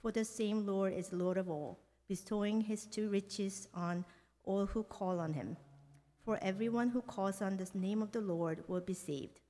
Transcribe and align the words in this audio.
For 0.00 0.12
the 0.12 0.24
same 0.24 0.64
Lord 0.64 0.92
is 0.92 1.12
Lord 1.12 1.38
of 1.38 1.50
all, 1.50 1.80
bestowing 2.08 2.60
his 2.60 2.86
two 2.86 3.10
riches 3.10 3.68
on 3.74 4.04
all 4.44 4.66
who 4.66 4.84
call 4.84 5.18
on 5.20 5.34
him. 5.34 5.56
For 6.24 6.38
everyone 6.42 6.90
who 6.90 7.02
calls 7.02 7.42
on 7.42 7.56
the 7.56 7.68
name 7.74 8.02
of 8.02 8.12
the 8.12 8.20
Lord 8.20 8.62
will 8.68 8.80
be 8.80 8.94
saved. 8.94 9.40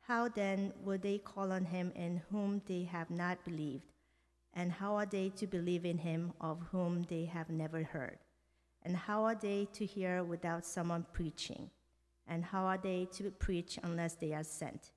How 0.00 0.28
then 0.28 0.72
will 0.84 0.98
they 0.98 1.18
call 1.18 1.50
on 1.50 1.64
him 1.64 1.90
in 1.96 2.22
whom 2.30 2.62
they 2.66 2.84
have 2.84 3.10
not 3.10 3.44
believed? 3.44 3.92
And 4.54 4.70
how 4.70 4.94
are 4.94 5.06
they 5.06 5.30
to 5.30 5.46
believe 5.46 5.84
in 5.84 5.98
him 5.98 6.32
of 6.40 6.62
whom 6.70 7.02
they 7.02 7.24
have 7.24 7.50
never 7.50 7.82
heard? 7.82 8.18
And 8.82 8.96
how 8.96 9.24
are 9.24 9.34
they 9.34 9.66
to 9.72 9.84
hear 9.84 10.22
without 10.22 10.64
someone 10.64 11.06
preaching? 11.12 11.70
And 12.28 12.44
how 12.44 12.64
are 12.64 12.78
they 12.78 13.08
to 13.14 13.30
preach 13.32 13.78
unless 13.82 14.14
they 14.14 14.32
are 14.32 14.44
sent? 14.44 14.92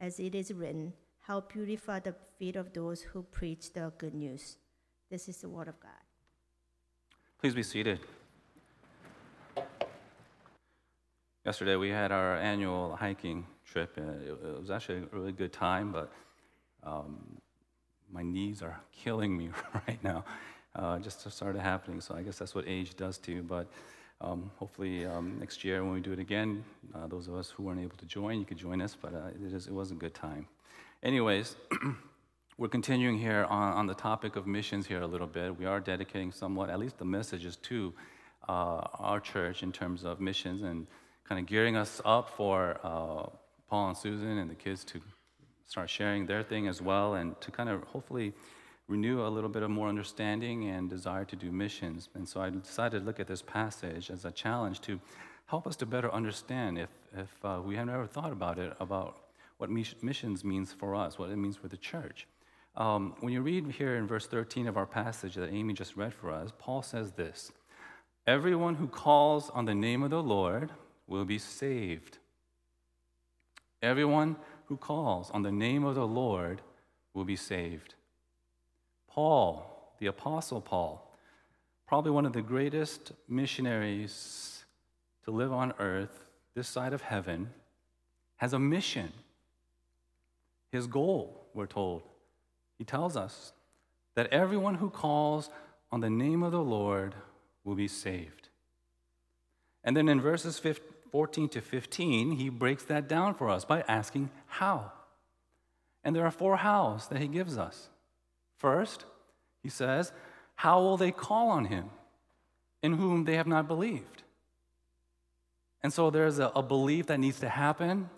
As 0.00 0.18
it 0.18 0.34
is 0.34 0.52
written, 0.52 0.92
How 1.26 1.40
beautiful 1.40 1.94
are 1.94 2.00
the 2.00 2.16
feet 2.36 2.56
of 2.56 2.72
those 2.72 3.00
who 3.00 3.22
preach 3.22 3.72
the 3.72 3.92
good 3.96 4.12
news. 4.12 4.56
This 5.08 5.28
is 5.28 5.36
the 5.36 5.48
word 5.48 5.68
of 5.68 5.78
God. 5.78 6.02
Please 7.38 7.54
be 7.54 7.62
seated. 7.62 8.00
Yesterday 11.44 11.76
we 11.76 11.90
had 11.90 12.10
our 12.10 12.36
annual 12.38 12.96
hiking 12.96 13.46
trip, 13.64 13.96
and 13.98 14.20
it, 14.26 14.58
was 14.60 14.68
actually 14.68 14.98
a 14.98 15.16
really 15.16 15.30
good 15.30 15.52
time, 15.52 15.92
but 15.92 16.12
um, 16.82 17.38
my 18.10 18.24
knees 18.24 18.60
are 18.60 18.80
killing 18.92 19.38
me 19.38 19.50
right 19.86 20.02
now. 20.02 20.24
Uh, 20.74 20.98
just 20.98 21.30
started 21.30 21.60
happening, 21.60 22.00
so 22.00 22.16
I 22.16 22.22
guess 22.22 22.38
that's 22.38 22.56
what 22.56 22.64
age 22.66 22.96
does 22.96 23.16
to 23.18 23.32
you. 23.32 23.42
But 23.44 23.68
um, 24.20 24.50
hopefully 24.56 25.06
um, 25.06 25.36
next 25.38 25.62
year 25.62 25.84
when 25.84 25.92
we 25.92 26.00
do 26.00 26.12
it 26.12 26.18
again, 26.18 26.64
uh, 26.96 27.06
those 27.06 27.28
of 27.28 27.36
us 27.36 27.50
who 27.50 27.62
weren't 27.62 27.80
able 27.80 27.96
to 27.98 28.06
join, 28.06 28.40
you 28.40 28.44
could 28.44 28.58
join 28.58 28.82
us. 28.82 28.96
But 29.00 29.14
uh, 29.14 29.28
it, 29.28 29.52
is, 29.52 29.68
it 29.68 29.72
was 29.72 29.92
a 29.92 29.94
good 29.94 30.14
time. 30.14 30.48
Anyways, 31.04 31.56
we're 32.58 32.68
continuing 32.68 33.18
here 33.18 33.44
on, 33.50 33.72
on, 33.72 33.86
the 33.88 33.94
topic 33.94 34.36
of 34.36 34.46
missions 34.46 34.86
here 34.86 35.00
a 35.00 35.06
little 35.06 35.26
bit. 35.26 35.58
We 35.58 35.66
are 35.66 35.80
dedicating 35.80 36.30
somewhat, 36.30 36.70
at 36.70 36.78
least 36.78 36.98
the 36.98 37.04
messages 37.04 37.56
to 37.56 37.92
uh, 38.48 38.82
our 39.00 39.18
church 39.18 39.64
in 39.64 39.72
terms 39.72 40.04
of 40.04 40.20
missions 40.20 40.62
and 40.62 40.86
kind 41.24 41.40
of 41.40 41.46
gearing 41.46 41.74
us 41.74 42.00
up 42.04 42.30
for 42.36 42.78
uh, 42.84 43.26
Paul 43.68 43.88
and 43.88 43.96
Susan 43.96 44.38
and 44.38 44.48
the 44.48 44.54
kids 44.54 44.84
to 44.84 45.00
start 45.66 45.90
sharing 45.90 46.26
their 46.26 46.44
thing 46.44 46.68
as 46.68 46.80
well 46.80 47.14
and 47.14 47.40
to 47.40 47.50
kind 47.50 47.68
of 47.68 47.82
hopefully 47.82 48.32
renew 48.86 49.26
a 49.26 49.28
little 49.28 49.50
bit 49.50 49.64
of 49.64 49.70
more 49.70 49.88
understanding 49.88 50.68
and 50.68 50.88
desire 50.88 51.24
to 51.24 51.34
do 51.34 51.50
missions. 51.50 52.10
And 52.14 52.28
so 52.28 52.40
I 52.40 52.50
decided 52.50 53.00
to 53.00 53.04
look 53.04 53.18
at 53.18 53.26
this 53.26 53.42
passage 53.42 54.08
as 54.08 54.24
a 54.24 54.30
challenge 54.30 54.80
to 54.82 55.00
help 55.46 55.66
us 55.66 55.74
to 55.76 55.86
better 55.86 56.12
understand 56.14 56.78
if, 56.78 56.90
if 57.16 57.44
uh, 57.44 57.60
we 57.64 57.74
have 57.74 57.86
never 57.86 58.06
thought 58.06 58.30
about 58.30 58.60
it, 58.60 58.72
about 58.78 59.21
what 59.62 59.70
missions 59.70 60.42
means 60.42 60.72
for 60.72 60.96
us, 60.96 61.20
what 61.20 61.30
it 61.30 61.36
means 61.36 61.56
for 61.56 61.68
the 61.68 61.76
church. 61.76 62.26
Um, 62.74 63.14
when 63.20 63.32
you 63.32 63.42
read 63.42 63.70
here 63.70 63.94
in 63.94 64.08
verse 64.08 64.26
13 64.26 64.66
of 64.66 64.76
our 64.76 64.86
passage 64.86 65.36
that 65.36 65.52
Amy 65.52 65.72
just 65.72 65.96
read 65.96 66.12
for 66.12 66.32
us, 66.32 66.50
Paul 66.58 66.82
says 66.82 67.12
this 67.12 67.52
Everyone 68.26 68.74
who 68.74 68.88
calls 68.88 69.50
on 69.50 69.64
the 69.64 69.74
name 69.74 70.02
of 70.02 70.10
the 70.10 70.20
Lord 70.20 70.72
will 71.06 71.24
be 71.24 71.38
saved. 71.38 72.18
Everyone 73.80 74.34
who 74.64 74.76
calls 74.76 75.30
on 75.30 75.42
the 75.42 75.52
name 75.52 75.84
of 75.84 75.94
the 75.94 76.08
Lord 76.08 76.60
will 77.14 77.24
be 77.24 77.36
saved. 77.36 77.94
Paul, 79.06 79.94
the 80.00 80.06
Apostle 80.06 80.60
Paul, 80.60 81.16
probably 81.86 82.10
one 82.10 82.26
of 82.26 82.32
the 82.32 82.42
greatest 82.42 83.12
missionaries 83.28 84.64
to 85.24 85.30
live 85.30 85.52
on 85.52 85.72
earth, 85.78 86.24
this 86.56 86.66
side 86.66 86.92
of 86.92 87.02
heaven, 87.02 87.50
has 88.38 88.52
a 88.52 88.58
mission 88.58 89.12
his 90.72 90.86
goal, 90.86 91.46
we're 91.54 91.66
told. 91.66 92.02
He 92.78 92.84
tells 92.84 93.16
us 93.16 93.52
that 94.16 94.32
everyone 94.32 94.76
who 94.76 94.90
calls 94.90 95.50
on 95.92 96.00
the 96.00 96.10
name 96.10 96.42
of 96.42 96.50
the 96.50 96.62
Lord 96.62 97.14
will 97.62 97.74
be 97.74 97.86
saved. 97.86 98.48
And 99.84 99.96
then 99.96 100.08
in 100.08 100.20
verses 100.20 100.60
14 101.10 101.48
to 101.50 101.60
15, 101.60 102.32
he 102.32 102.48
breaks 102.48 102.84
that 102.84 103.06
down 103.06 103.34
for 103.34 103.50
us 103.50 103.64
by 103.64 103.84
asking 103.86 104.30
how. 104.46 104.90
And 106.02 106.16
there 106.16 106.24
are 106.24 106.30
four 106.30 106.56
hows 106.56 107.08
that 107.08 107.20
he 107.20 107.28
gives 107.28 107.58
us. 107.58 107.88
First, 108.56 109.04
he 109.62 109.68
says, 109.68 110.12
How 110.54 110.80
will 110.80 110.96
they 110.96 111.12
call 111.12 111.50
on 111.50 111.66
him 111.66 111.90
in 112.82 112.94
whom 112.94 113.24
they 113.24 113.36
have 113.36 113.46
not 113.46 113.68
believed? 113.68 114.22
And 115.82 115.92
so 115.92 116.10
there's 116.10 116.38
a, 116.38 116.50
a 116.54 116.62
belief 116.62 117.06
that 117.06 117.20
needs 117.20 117.40
to 117.40 117.48
happen, 117.48 118.08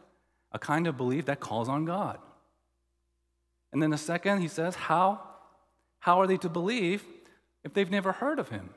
a 0.53 0.59
kind 0.59 0.87
of 0.87 0.97
belief 0.97 1.27
that 1.27 1.41
calls 1.41 1.69
on 1.69 1.85
God. 1.85 2.19
And 3.75 3.83
then 3.83 3.91
the 3.91 3.99
second, 3.99 4.41
he 4.41 4.49
says, 4.49 4.77
How? 4.77 5.21
How 5.99 6.21
are 6.21 6.29
they 6.29 6.37
to 6.39 6.49
believe 6.49 7.05
if 7.65 7.75
they've 7.75 7.91
never 7.91 8.13
heard 8.13 8.39
of 8.39 8.49
him? 8.49 8.71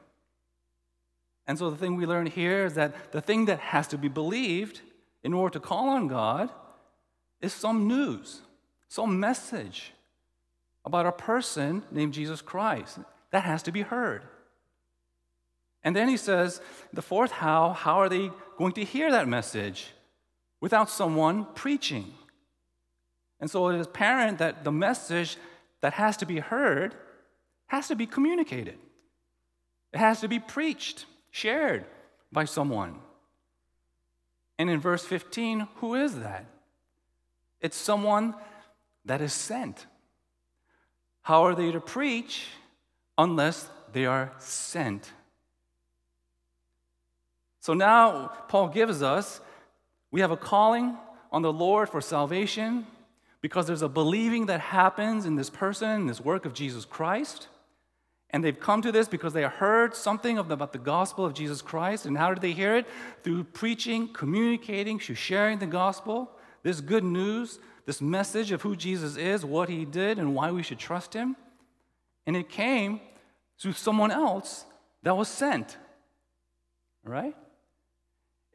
And 1.46 1.58
so 1.58 1.70
the 1.70 1.78
thing 1.78 1.96
we 1.96 2.08
learn 2.08 2.26
here 2.26 2.66
is 2.66 2.74
that 2.74 3.12
the 3.12 3.22
thing 3.22 3.46
that 3.46 3.60
has 3.60 3.88
to 3.90 3.98
be 3.98 4.08
believed 4.08 4.82
in 5.24 5.34
order 5.34 5.54
to 5.54 5.60
call 5.60 5.90
on 5.90 6.08
God 6.08 6.50
is 7.42 7.54
some 7.54 7.88
news, 7.88 8.42
some 8.88 9.20
message 9.20 9.94
about 10.84 11.06
a 11.06 11.12
person 11.12 11.84
named 11.92 12.14
Jesus 12.14 12.42
Christ. 12.42 12.98
That 13.32 13.44
has 13.44 13.62
to 13.64 13.72
be 13.72 13.84
heard. 13.84 14.24
And 15.84 15.96
then 15.96 16.10
he 16.10 16.18
says, 16.18 16.60
the 16.92 17.04
fourth 17.04 17.32
how, 17.32 17.74
how 17.74 18.00
are 18.00 18.10
they 18.10 18.32
going 18.58 18.74
to 18.74 18.84
hear 18.84 19.12
that 19.12 19.28
message 19.28 19.90
without 20.60 20.90
someone 20.90 21.46
preaching? 21.54 22.14
And 23.40 23.50
so 23.50 23.70
it 23.70 23.80
is 23.80 23.88
apparent 23.88 24.40
that 24.40 24.64
the 24.64 24.72
message 24.72 25.38
that 25.82 25.94
has 25.94 26.18
to 26.18 26.26
be 26.26 26.40
heard 26.40 26.96
has 27.68 27.88
to 27.90 27.96
be 27.96 28.06
communicated. 28.06 28.78
It 29.94 30.00
has 30.00 30.22
to 30.22 30.28
be 30.28 30.40
preached, 30.40 31.06
shared 31.32 31.86
by 32.32 32.46
someone. 32.46 33.00
And 34.58 34.70
in 34.70 34.80
verse 34.80 35.06
15, 35.06 35.68
who 35.76 35.96
is 35.96 36.20
that? 36.20 36.46
It's 37.62 37.78
someone 37.78 38.36
that 39.06 39.22
is 39.22 39.34
sent. 39.34 39.86
How 41.22 41.44
are 41.46 41.56
they 41.56 41.72
to 41.72 41.80
preach 41.80 42.48
unless 43.18 43.70
they 43.94 44.06
are 44.06 44.34
sent? 44.40 45.12
So 47.60 47.74
now 47.74 48.32
Paul 48.48 48.70
gives 48.70 49.02
us 49.04 49.42
we 50.10 50.22
have 50.22 50.32
a 50.32 50.38
calling 50.38 50.98
on 51.32 51.42
the 51.42 51.52
Lord 51.52 51.90
for 51.90 52.00
salvation 52.00 52.88
because 53.42 53.68
there's 53.68 53.82
a 53.82 53.90
believing 53.90 54.48
that 54.48 54.60
happens 54.60 55.26
in 55.26 55.36
this 55.36 55.50
person, 55.50 55.90
in 55.90 56.08
this 56.08 56.22
work 56.22 56.46
of 56.46 56.54
Jesus 56.54 56.86
Christ. 56.86 57.48
And 58.30 58.44
they've 58.44 58.60
come 58.60 58.82
to 58.82 58.92
this 58.92 59.08
because 59.08 59.34
they 59.34 59.44
heard 59.44 59.96
something 59.96 60.38
about 60.38 60.74
the 60.74 60.80
gospel 60.80 61.26
of 61.26 61.34
Jesus 61.34 61.62
Christ. 61.62 62.06
And 62.06 62.18
how 62.18 62.34
did 62.34 62.42
they 62.42 62.52
hear 62.52 62.76
it? 62.76 62.86
Through 63.24 63.46
preaching, 63.46 64.12
communicating, 64.12 65.00
through 65.00 65.16
sharing 65.16 65.60
the 65.60 65.68
gospel, 65.68 66.32
this 66.64 66.82
good 66.82 67.04
news, 67.04 67.60
this 67.86 68.02
message 68.02 68.52
of 68.52 68.62
who 68.64 68.76
Jesus 68.76 69.16
is, 69.16 69.46
what 69.46 69.70
he 69.70 69.86
did, 69.86 70.20
and 70.20 70.36
why 70.36 70.52
we 70.52 70.62
should 70.62 70.80
trust 70.80 71.14
him. 71.14 71.38
And 72.26 72.36
it 72.36 72.50
came 72.50 73.00
through 73.60 73.74
someone 73.74 74.12
else 74.12 74.66
that 75.04 75.16
was 75.16 75.30
sent. 75.30 75.78
Right? 77.06 77.36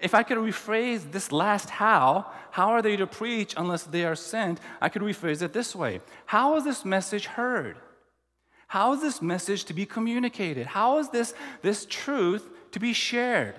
If 0.03 0.15
I 0.15 0.25
could 0.25 0.39
rephrase 0.39 1.13
this 1.13 1.31
last 1.31 1.71
how, 1.71 2.27
how 2.51 2.71
are 2.71 2.83
they 2.83 2.97
to 2.97 3.07
preach 3.07 3.55
unless 3.57 3.85
they 3.85 4.05
are 4.05 4.17
sent? 4.17 4.59
I 4.81 4.89
could 4.89 5.03
rephrase 5.03 5.43
it 5.43 5.53
this 5.53 5.75
way 5.75 6.01
How 6.27 6.57
is 6.57 6.65
this 6.65 6.85
message 6.85 7.27
heard? 7.27 7.77
How 8.67 8.95
is 8.95 9.01
this 9.01 9.23
message 9.23 9.65
to 9.67 9.75
be 9.75 9.87
communicated? 9.87 10.67
How 10.67 10.99
is 10.99 11.11
this, 11.11 11.35
this 11.61 11.87
truth 11.89 12.49
to 12.73 12.81
be 12.81 12.93
shared? 12.93 13.55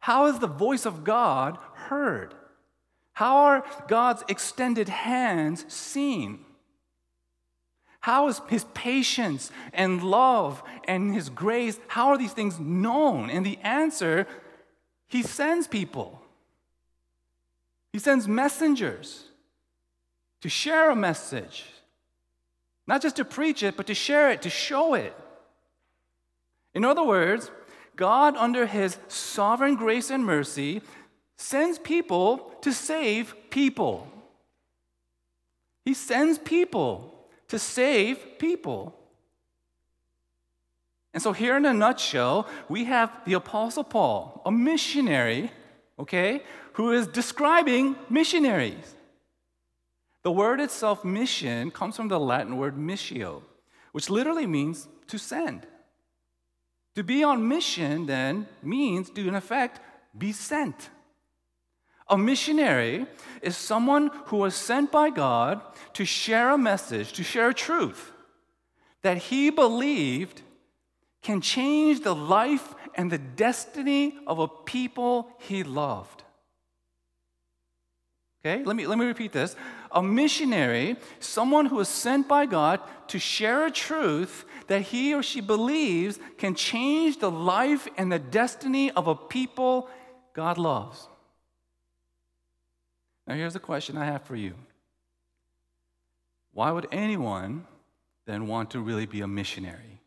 How 0.00 0.26
is 0.26 0.38
the 0.38 0.46
voice 0.46 0.84
of 0.84 1.04
God 1.04 1.58
heard? 1.74 2.34
How 3.12 3.36
are 3.36 3.64
God's 3.88 4.24
extended 4.28 4.88
hands 4.88 5.64
seen? 5.72 6.44
How 8.00 8.28
is 8.28 8.40
his 8.48 8.64
patience 8.74 9.50
and 9.72 10.02
love 10.02 10.62
and 10.84 11.14
his 11.14 11.28
grace, 11.28 11.78
how 11.86 12.08
are 12.08 12.18
these 12.18 12.32
things 12.32 12.58
known? 12.58 13.30
And 13.30 13.44
the 13.44 13.58
answer, 13.58 14.26
he 15.10 15.22
sends 15.24 15.66
people. 15.66 16.22
He 17.92 17.98
sends 17.98 18.28
messengers 18.28 19.24
to 20.40 20.48
share 20.48 20.88
a 20.90 20.96
message. 20.96 21.66
Not 22.86 23.02
just 23.02 23.16
to 23.16 23.24
preach 23.24 23.64
it, 23.64 23.76
but 23.76 23.88
to 23.88 23.94
share 23.94 24.30
it, 24.30 24.40
to 24.42 24.50
show 24.50 24.94
it. 24.94 25.14
In 26.74 26.84
other 26.84 27.02
words, 27.02 27.50
God, 27.96 28.36
under 28.36 28.66
his 28.66 28.98
sovereign 29.08 29.74
grace 29.74 30.10
and 30.10 30.24
mercy, 30.24 30.80
sends 31.36 31.80
people 31.80 32.54
to 32.62 32.72
save 32.72 33.34
people. 33.50 34.06
He 35.84 35.92
sends 35.92 36.38
people 36.38 37.26
to 37.48 37.58
save 37.58 38.38
people. 38.38 38.96
And 41.12 41.22
so, 41.22 41.32
here 41.32 41.56
in 41.56 41.66
a 41.66 41.72
nutshell, 41.72 42.46
we 42.68 42.84
have 42.84 43.10
the 43.24 43.34
Apostle 43.34 43.84
Paul, 43.84 44.42
a 44.46 44.52
missionary, 44.52 45.50
okay, 45.98 46.42
who 46.74 46.92
is 46.92 47.06
describing 47.08 47.96
missionaries. 48.08 48.94
The 50.22 50.30
word 50.30 50.60
itself, 50.60 51.04
mission, 51.04 51.70
comes 51.70 51.96
from 51.96 52.08
the 52.08 52.20
Latin 52.20 52.58
word 52.58 52.76
missio, 52.76 53.42
which 53.92 54.08
literally 54.08 54.46
means 54.46 54.86
to 55.08 55.18
send. 55.18 55.66
To 56.94 57.02
be 57.02 57.24
on 57.24 57.48
mission, 57.48 58.06
then, 58.06 58.46
means 58.62 59.10
to, 59.10 59.26
in 59.26 59.34
effect, 59.34 59.80
be 60.16 60.32
sent. 60.32 60.90
A 62.08 62.18
missionary 62.18 63.06
is 63.40 63.56
someone 63.56 64.10
who 64.26 64.38
was 64.38 64.54
sent 64.54 64.90
by 64.90 65.10
God 65.10 65.60
to 65.94 66.04
share 66.04 66.50
a 66.50 66.58
message, 66.58 67.12
to 67.14 67.22
share 67.22 67.48
a 67.48 67.54
truth 67.54 68.12
that 69.02 69.16
he 69.16 69.50
believed 69.50 70.42
can 71.22 71.40
change 71.40 72.02
the 72.02 72.14
life 72.14 72.74
and 72.94 73.10
the 73.10 73.18
destiny 73.18 74.18
of 74.26 74.38
a 74.38 74.48
people 74.48 75.28
he 75.38 75.62
loved. 75.62 76.22
Okay, 78.44 78.64
let 78.64 78.74
me, 78.74 78.86
let 78.86 78.96
me 78.96 79.04
repeat 79.04 79.32
this. 79.32 79.54
A 79.92 80.02
missionary, 80.02 80.96
someone 81.18 81.66
who 81.66 81.78
is 81.80 81.88
sent 81.88 82.26
by 82.26 82.46
God 82.46 82.80
to 83.08 83.18
share 83.18 83.66
a 83.66 83.70
truth 83.70 84.46
that 84.68 84.82
he 84.82 85.14
or 85.14 85.22
she 85.22 85.42
believes 85.42 86.18
can 86.38 86.54
change 86.54 87.18
the 87.18 87.30
life 87.30 87.86
and 87.98 88.10
the 88.10 88.18
destiny 88.18 88.90
of 88.92 89.08
a 89.08 89.14
people 89.14 89.90
God 90.32 90.56
loves. 90.56 91.06
Now, 93.26 93.34
here's 93.34 93.54
a 93.54 93.60
question 93.60 93.98
I 93.98 94.06
have 94.06 94.22
for 94.22 94.36
you 94.36 94.54
Why 96.52 96.70
would 96.70 96.86
anyone 96.90 97.66
then 98.24 98.46
want 98.46 98.70
to 98.70 98.80
really 98.80 99.06
be 99.06 99.20
a 99.20 99.28
missionary? 99.28 99.99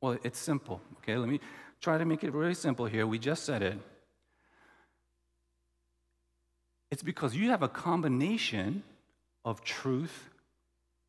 Well, 0.00 0.18
it's 0.22 0.38
simple, 0.38 0.80
okay? 0.98 1.16
Let 1.16 1.28
me 1.28 1.40
try 1.80 1.98
to 1.98 2.04
make 2.04 2.24
it 2.24 2.32
really 2.32 2.54
simple 2.54 2.86
here. 2.86 3.06
We 3.06 3.18
just 3.18 3.44
said 3.44 3.62
it. 3.62 3.78
It's 6.90 7.02
because 7.02 7.36
you 7.36 7.50
have 7.50 7.62
a 7.62 7.68
combination 7.68 8.82
of 9.44 9.62
truth 9.62 10.30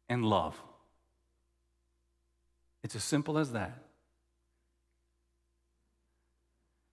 and 0.10 0.26
love. 0.26 0.62
It's 2.84 2.96
as 2.96 3.04
simple 3.04 3.38
as 3.38 3.54
that. 3.54 3.78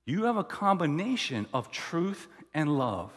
You 0.07 0.25
have 0.25 0.37
a 0.37 0.45
combination 0.45 1.47
of 1.53 1.71
truth 1.71 2.29
and 2.55 2.79
love. 2.79 3.11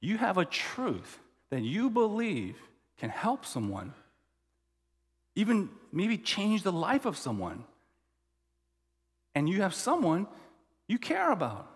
You 0.00 0.16
have 0.16 0.38
a 0.38 0.44
truth 0.44 1.18
that 1.50 1.62
you 1.62 1.90
believe 1.90 2.56
can 2.96 3.10
help 3.10 3.44
someone, 3.44 3.92
even 5.34 5.68
maybe 5.92 6.16
change 6.16 6.62
the 6.62 6.72
life 6.72 7.04
of 7.04 7.18
someone. 7.18 7.64
And 9.34 9.48
you 9.48 9.62
have 9.62 9.74
someone 9.74 10.26
you 10.88 10.98
care 10.98 11.30
about, 11.32 11.70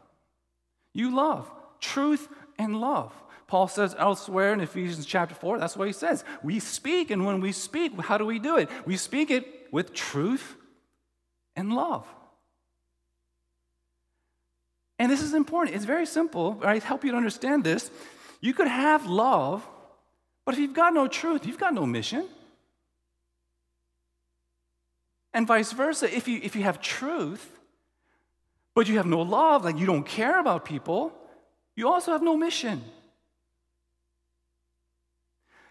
you 0.93 1.14
love. 1.14 1.50
Truth 1.81 2.29
and 2.58 2.81
love. 2.81 3.12
Paul 3.47 3.69
says 3.69 3.94
elsewhere 3.99 4.53
in 4.53 4.61
Ephesians 4.61 5.06
chapter 5.06 5.35
4, 5.35 5.58
that's 5.58 5.76
what 5.76 5.87
he 5.87 5.93
says. 5.93 6.25
We 6.43 6.58
speak, 6.58 7.11
and 7.11 7.25
when 7.25 7.41
we 7.41 7.53
speak, 7.53 7.99
how 8.00 8.19
do 8.19 8.26
we 8.26 8.38
do 8.38 8.56
it? 8.56 8.69
We 8.85 8.97
speak 8.97 9.31
it 9.31 9.69
with 9.70 9.94
truth 9.94 10.56
and 11.55 11.73
love. 11.73 12.06
And 14.99 15.12
this 15.12 15.20
is 15.23 15.35
important. 15.35 15.76
It's 15.76 15.85
very 15.85 16.06
simple. 16.06 16.59
I 16.64 16.79
help 16.79 17.05
you 17.05 17.12
to 17.12 17.17
understand 17.17 17.62
this. 17.62 17.91
You 18.41 18.55
could 18.55 18.69
have 18.69 19.06
love, 19.06 19.67
but 20.44 20.55
if 20.55 20.61
you've 20.61 20.75
got 20.75 20.94
no 20.94 21.06
truth, 21.06 21.47
you've 21.47 21.59
got 21.59 21.75
no 21.75 21.87
mission. 21.87 22.26
And 25.37 25.47
vice 25.47 25.73
versa. 25.73 26.06
If 26.17 26.27
you, 26.29 26.41
if 26.43 26.56
you 26.56 26.62
have 26.62 26.81
truth, 26.81 27.61
but 28.75 28.88
you 28.88 28.97
have 28.97 29.05
no 29.05 29.21
love, 29.21 29.67
like 29.67 29.79
you 29.79 29.85
don't 29.85 30.06
care 30.06 30.41
about 30.41 30.65
people, 30.65 31.12
you 31.75 31.93
also 31.93 32.11
have 32.12 32.23
no 32.23 32.38
mission. 32.38 32.83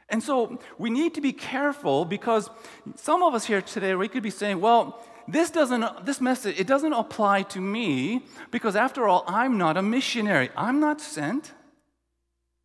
And 0.07 0.21
so 0.21 0.59
we 0.77 0.91
need 0.91 1.15
to 1.15 1.21
be 1.21 1.33
careful 1.33 2.05
because 2.05 2.47
some 2.95 3.23
of 3.23 3.33
us 3.33 3.45
here 3.45 3.59
today, 3.59 3.95
we 3.95 4.07
could 4.07 4.21
be 4.21 4.29
saying, 4.29 4.61
well, 4.61 5.03
this 5.27 5.49
doesn't 5.49 6.05
this 6.05 6.21
message 6.21 6.59
it 6.59 6.67
doesn't 6.67 6.93
apply 6.93 7.41
to 7.41 7.59
me 7.59 8.23
because 8.51 8.75
after 8.75 9.07
all 9.07 9.23
i'm 9.27 9.57
not 9.57 9.75
a 9.75 9.81
missionary 9.81 10.51
i'm 10.55 10.79
not 10.79 11.01
sent 11.01 11.51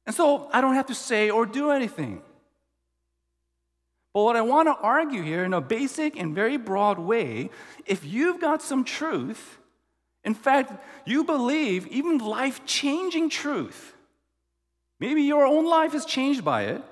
and 0.04 0.14
so 0.14 0.46
i 0.52 0.60
don't 0.60 0.74
have 0.74 0.84
to 0.84 0.94
say 0.94 1.30
or 1.30 1.46
do 1.46 1.70
anything 1.70 2.20
but 4.12 4.22
what 4.22 4.36
i 4.36 4.40
want 4.40 4.68
to 4.68 4.74
argue 4.82 5.22
here 5.22 5.44
in 5.44 5.54
a 5.54 5.60
basic 5.60 6.18
and 6.18 6.34
very 6.34 6.56
broad 6.56 6.98
way 6.98 7.50
if 7.86 8.04
you've 8.04 8.40
got 8.40 8.62
some 8.62 8.84
truth 8.84 9.58
in 10.24 10.34
fact 10.34 10.72
you 11.06 11.24
believe 11.24 11.86
even 11.88 12.18
life-changing 12.18 13.28
truth 13.28 13.94
maybe 14.98 15.22
your 15.22 15.44
own 15.46 15.66
life 15.66 15.94
is 15.94 16.04
changed 16.04 16.44
by 16.44 16.64
it 16.64 16.82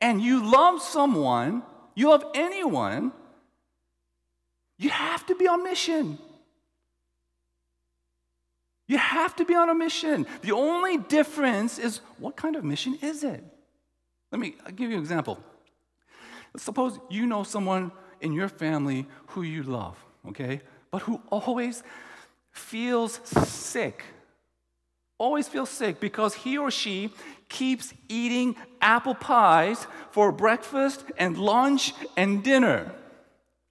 and 0.00 0.22
you 0.22 0.44
love 0.50 0.80
someone 0.82 1.62
you 1.94 2.08
love 2.08 2.24
anyone 2.34 3.12
you 4.80 4.88
have 4.88 5.26
to 5.26 5.34
be 5.34 5.46
on 5.46 5.62
mission. 5.62 6.18
You 8.88 8.96
have 8.96 9.36
to 9.36 9.44
be 9.44 9.54
on 9.54 9.68
a 9.68 9.74
mission. 9.74 10.26
The 10.40 10.52
only 10.52 10.96
difference 10.96 11.78
is 11.78 12.00
what 12.18 12.34
kind 12.34 12.56
of 12.56 12.64
mission 12.64 12.98
is 13.02 13.22
it? 13.22 13.44
Let 14.32 14.40
me 14.40 14.54
I'll 14.64 14.72
give 14.72 14.90
you 14.90 14.96
an 14.96 15.02
example. 15.02 15.38
Suppose 16.56 16.98
you 17.08 17.26
know 17.26 17.42
someone 17.42 17.92
in 18.20 18.32
your 18.32 18.48
family 18.48 19.06
who 19.28 19.42
you 19.42 19.62
love, 19.62 19.96
okay, 20.28 20.60
but 20.90 21.02
who 21.02 21.20
always 21.30 21.82
feels 22.50 23.20
sick. 23.48 24.04
Always 25.18 25.48
feels 25.48 25.70
sick 25.70 26.00
because 26.00 26.34
he 26.34 26.58
or 26.58 26.70
she 26.70 27.10
keeps 27.48 27.92
eating 28.08 28.56
apple 28.80 29.14
pies 29.14 29.86
for 30.10 30.32
breakfast 30.32 31.04
and 31.18 31.36
lunch 31.36 31.92
and 32.16 32.42
dinner. 32.42 32.90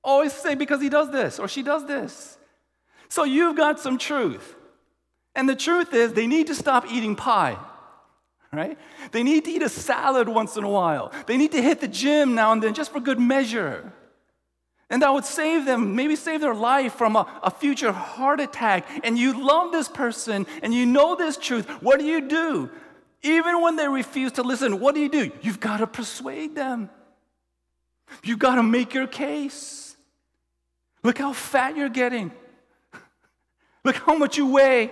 Always 0.04 0.34
say 0.34 0.56
because 0.56 0.82
he 0.82 0.90
does 0.90 1.12
this 1.12 1.40
or 1.40 1.48
she 1.48 1.64
does 1.64 1.86
this. 1.86 2.38
So 3.10 3.24
you've 3.24 3.58
got 3.58 3.80
some 3.80 3.98
truth. 3.98 4.56
And 5.36 5.48
the 5.48 5.56
truth 5.56 5.94
is, 5.94 6.14
they 6.14 6.28
need 6.28 6.48
to 6.48 6.56
stop 6.56 6.92
eating 6.92 7.16
pie, 7.16 7.58
right? 8.52 8.78
They 9.12 9.24
need 9.24 9.46
to 9.46 9.52
eat 9.52 9.62
a 9.62 9.70
salad 9.70 10.28
once 10.28 10.58
in 10.58 10.64
a 10.64 10.70
while. 10.70 11.12
They 11.28 11.38
need 11.38 11.52
to 11.52 11.62
hit 11.62 11.82
the 11.82 11.88
gym 11.88 12.36
now 12.36 12.52
and 12.52 12.64
then 12.64 12.74
just 12.74 12.92
for 12.92 13.00
good 13.00 13.20
measure. 13.20 13.94
And 14.90 15.04
that 15.04 15.14
would 15.14 15.26
save 15.26 15.66
them, 15.66 15.96
maybe 15.96 16.16
save 16.16 16.42
their 16.42 16.56
life 16.56 16.94
from 16.94 17.16
a, 17.16 17.28
a 17.44 17.52
future 17.52 17.92
heart 17.92 18.40
attack. 18.40 18.88
And 19.04 19.20
you 19.20 19.46
love 19.46 19.72
this 19.72 19.88
person 19.88 20.48
and 20.64 20.74
you 20.74 20.86
know 20.86 21.16
this 21.16 21.38
truth. 21.38 21.68
What 21.82 22.00
do 22.00 22.06
you 22.06 22.28
do? 22.28 22.72
Even 23.22 23.62
when 23.62 23.76
they 23.76 23.88
refuse 23.88 24.32
to 24.34 24.44
listen, 24.44 24.80
what 24.80 24.96
do 24.96 25.02
you 25.02 25.10
do? 25.10 25.32
You've 25.42 25.60
got 25.60 25.78
to 25.78 25.88
persuade 25.88 26.56
them. 26.56 26.90
You've 28.24 28.40
got 28.40 28.56
to 28.56 28.64
make 28.64 28.96
your 28.96 29.06
case. 29.06 29.96
Look 31.04 31.20
how 31.20 31.34
fat 31.34 31.78
you're 31.78 31.90
getting. 31.90 32.32
Look 33.84 33.98
how 33.98 34.18
much 34.18 34.38
you 34.38 34.48
weigh. 34.48 34.92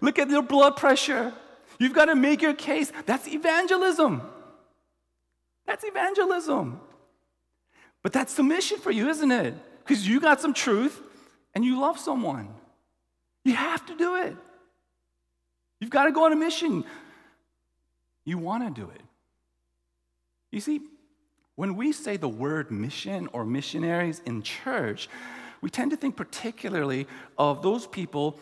Look 0.00 0.18
at 0.20 0.30
your 0.30 0.42
blood 0.42 0.76
pressure. 0.76 1.32
You've 1.80 1.94
got 1.94 2.04
to 2.04 2.14
make 2.14 2.42
your 2.42 2.54
case. 2.54 2.92
That's 3.06 3.26
evangelism. 3.26 4.22
That's 5.66 5.82
evangelism. 5.84 6.78
But 8.02 8.12
that's 8.12 8.34
the 8.34 8.42
mission 8.44 8.78
for 8.78 8.92
you, 8.92 9.08
isn't 9.08 9.30
it? 9.32 9.54
Because 9.82 10.06
you 10.06 10.20
got 10.20 10.40
some 10.40 10.54
truth 10.54 11.00
and 11.54 11.64
you 11.64 11.80
love 11.80 11.98
someone. 11.98 12.48
You 13.44 13.54
have 13.54 13.84
to 13.86 13.96
do 13.96 14.16
it. 14.16 14.36
You've 15.80 15.90
got 15.90 16.04
to 16.04 16.12
go 16.12 16.26
on 16.26 16.32
a 16.32 16.36
mission. 16.36 16.84
You 18.26 18.38
want 18.38 18.62
to 18.74 18.80
do 18.80 18.88
it. 18.90 19.00
You 20.52 20.60
see, 20.60 20.80
When 21.60 21.76
we 21.76 21.92
say 21.92 22.16
the 22.16 22.26
word 22.26 22.70
mission 22.70 23.28
or 23.34 23.44
missionaries 23.44 24.22
in 24.24 24.42
church, 24.42 25.10
we 25.60 25.68
tend 25.68 25.90
to 25.90 25.96
think 25.98 26.16
particularly 26.16 27.06
of 27.36 27.60
those 27.60 27.86
people 27.86 28.40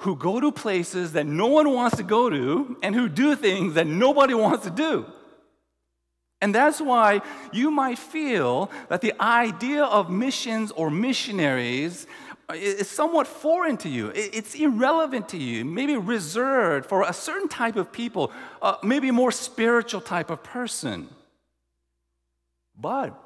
who 0.00 0.16
go 0.16 0.40
to 0.40 0.50
places 0.50 1.12
that 1.12 1.26
no 1.26 1.46
one 1.46 1.72
wants 1.72 1.96
to 1.96 2.02
go 2.02 2.30
to 2.30 2.76
and 2.82 2.94
who 2.94 3.08
do 3.08 3.36
things 3.36 3.74
that 3.74 3.86
nobody 3.86 4.34
wants 4.44 4.64
to 4.64 4.70
do. 4.70 5.06
And 6.42 6.54
that's 6.54 6.80
why 6.80 7.20
you 7.52 7.70
might 7.70 7.98
feel 7.98 8.70
that 8.88 9.02
the 9.02 9.12
idea 9.20 9.84
of 9.84 10.08
missions 10.08 10.70
or 10.70 10.90
missionaries 10.90 12.06
is 12.54 12.88
somewhat 12.88 13.26
foreign 13.26 13.76
to 13.78 13.88
you. 13.88 14.10
It's 14.14 14.54
irrelevant 14.54 15.28
to 15.30 15.36
you, 15.36 15.64
maybe 15.64 15.96
reserved 15.96 16.86
for 16.86 17.02
a 17.02 17.12
certain 17.12 17.48
type 17.48 17.76
of 17.76 17.92
people, 17.92 18.32
uh, 18.62 18.76
maybe 18.82 19.08
a 19.08 19.12
more 19.12 19.30
spiritual 19.30 20.00
type 20.00 20.30
of 20.30 20.42
person. 20.42 21.08
But 22.76 23.22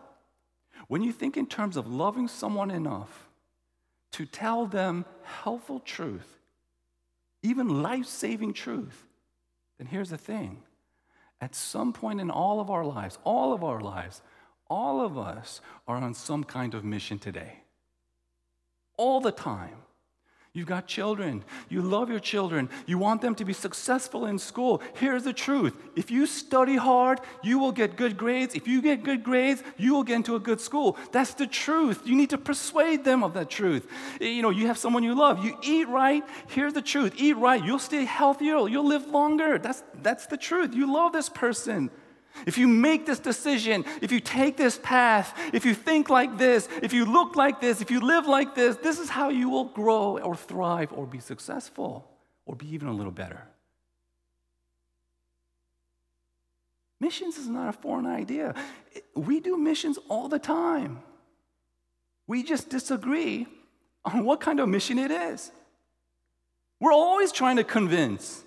when 0.88 1.02
you 1.02 1.12
think 1.12 1.37
in 1.37 1.47
terms 1.47 1.76
of 1.76 1.87
loving 1.87 2.26
someone 2.26 2.71
enough 2.71 3.28
to 4.12 4.26
tell 4.26 4.66
them 4.66 5.04
helpful 5.23 5.81
truth, 5.81 6.35
even 7.44 7.82
life 7.82 8.06
saving 8.06 8.54
truth, 8.54 9.06
then 9.78 9.86
here's 9.86 10.10
the 10.10 10.18
thing. 10.18 10.62
At 11.40 11.54
some 11.54 11.92
point 11.92 12.20
in 12.20 12.30
all 12.30 12.58
of 12.58 12.70
our 12.70 12.84
lives, 12.84 13.18
all 13.22 13.52
of 13.52 13.62
our 13.62 13.80
lives, 13.80 14.22
all 14.68 15.00
of 15.04 15.18
us 15.18 15.60
are 15.86 15.96
on 15.96 16.14
some 16.14 16.42
kind 16.42 16.74
of 16.74 16.84
mission 16.84 17.18
today. 17.18 17.60
All 18.96 19.20
the 19.20 19.30
time. 19.30 19.76
You've 20.56 20.68
got 20.68 20.87
children. 20.87 21.42
You 21.68 21.82
love 21.82 22.08
your 22.08 22.20
children. 22.20 22.68
You 22.87 22.96
want 22.96 23.20
them 23.20 23.34
to 23.34 23.44
be 23.44 23.52
successful 23.52 24.26
in 24.26 24.38
school. 24.38 24.80
Here's 24.94 25.25
the 25.25 25.32
truth 25.32 25.75
if 25.96 26.12
you 26.12 26.26
study 26.26 26.76
hard, 26.76 27.20
you 27.42 27.58
will 27.58 27.73
get 27.73 27.96
good 27.96 28.16
grades. 28.16 28.54
If 28.54 28.68
you 28.68 28.80
get 28.80 29.02
good 29.02 29.25
grades, 29.25 29.64
you 29.76 29.92
will 29.92 30.04
get 30.04 30.14
into 30.14 30.37
a 30.37 30.40
good 30.40 30.61
school. 30.61 30.96
That's 31.11 31.34
the 31.34 31.49
truth. 31.49 32.02
You 32.04 32.14
need 32.14 32.30
to 32.30 32.38
persuade 32.38 33.02
them 33.02 33.25
of 33.25 33.34
that 33.34 33.50
truth. 33.50 33.88
Eh, 34.20 34.28
you 34.28 34.42
know, 34.42 34.50
you 34.50 34.68
have 34.68 34.78
someone 34.78 35.02
you 35.02 35.16
love. 35.16 35.44
You 35.44 35.58
eat 35.61 35.88
right. 35.88 36.23
Here's 36.46 36.73
the 36.73 36.82
truth 36.82 37.14
eat 37.16 37.37
right. 37.37 37.62
You'll 37.62 37.80
stay 37.80 38.04
healthier. 38.04 38.68
You'll 38.68 38.87
live 38.87 39.08
longer. 39.08 39.58
That's, 39.58 39.82
that's 40.02 40.26
the 40.26 40.37
truth. 40.37 40.73
You 40.73 40.92
love 40.92 41.12
this 41.12 41.28
person. 41.28 41.90
If 42.47 42.59
you 42.59 42.69
make 42.69 43.07
this 43.07 43.19
decision, 43.19 43.85
if 44.03 44.12
you 44.12 44.21
take 44.21 44.57
this 44.57 44.79
path, 44.83 45.38
if 45.53 45.64
you 45.64 45.75
think 45.75 46.11
like 46.11 46.37
this, 46.37 46.69
if 46.83 46.93
you 46.93 47.05
look 47.05 47.37
like 47.37 47.61
this, 47.61 47.81
if 47.81 47.91
you 47.91 48.00
live 48.00 48.26
like 48.26 48.55
this, 48.55 48.76
this 48.76 48.99
is 48.99 49.09
how 49.09 49.31
you 49.31 49.49
will 49.49 49.64
grow 49.64 50.19
or 50.19 50.37
thrive 50.37 50.93
or 50.93 51.07
be 51.07 51.21
successful 51.21 52.11
or 52.47 52.55
be 52.55 52.73
even 52.75 52.88
a 52.88 52.93
little 52.93 53.12
better. 53.12 53.43
Missions 57.00 57.38
is 57.38 57.49
not 57.49 57.69
a 57.69 57.73
foreign 57.73 58.07
idea. 58.07 58.55
We 59.14 59.41
do 59.41 59.57
missions 59.57 59.99
all 60.09 60.29
the 60.29 60.38
time. 60.38 61.03
We 62.26 62.43
just 62.43 62.71
disagree 62.71 63.47
on 64.05 64.25
what 64.25 64.41
kind 64.41 64.61
of 64.61 64.69
mission 64.69 64.99
it 64.99 65.11
is. 65.11 65.50
We're 66.81 66.93
always 66.93 67.33
trying 67.33 67.57
to 67.57 67.64
convince 67.64 68.43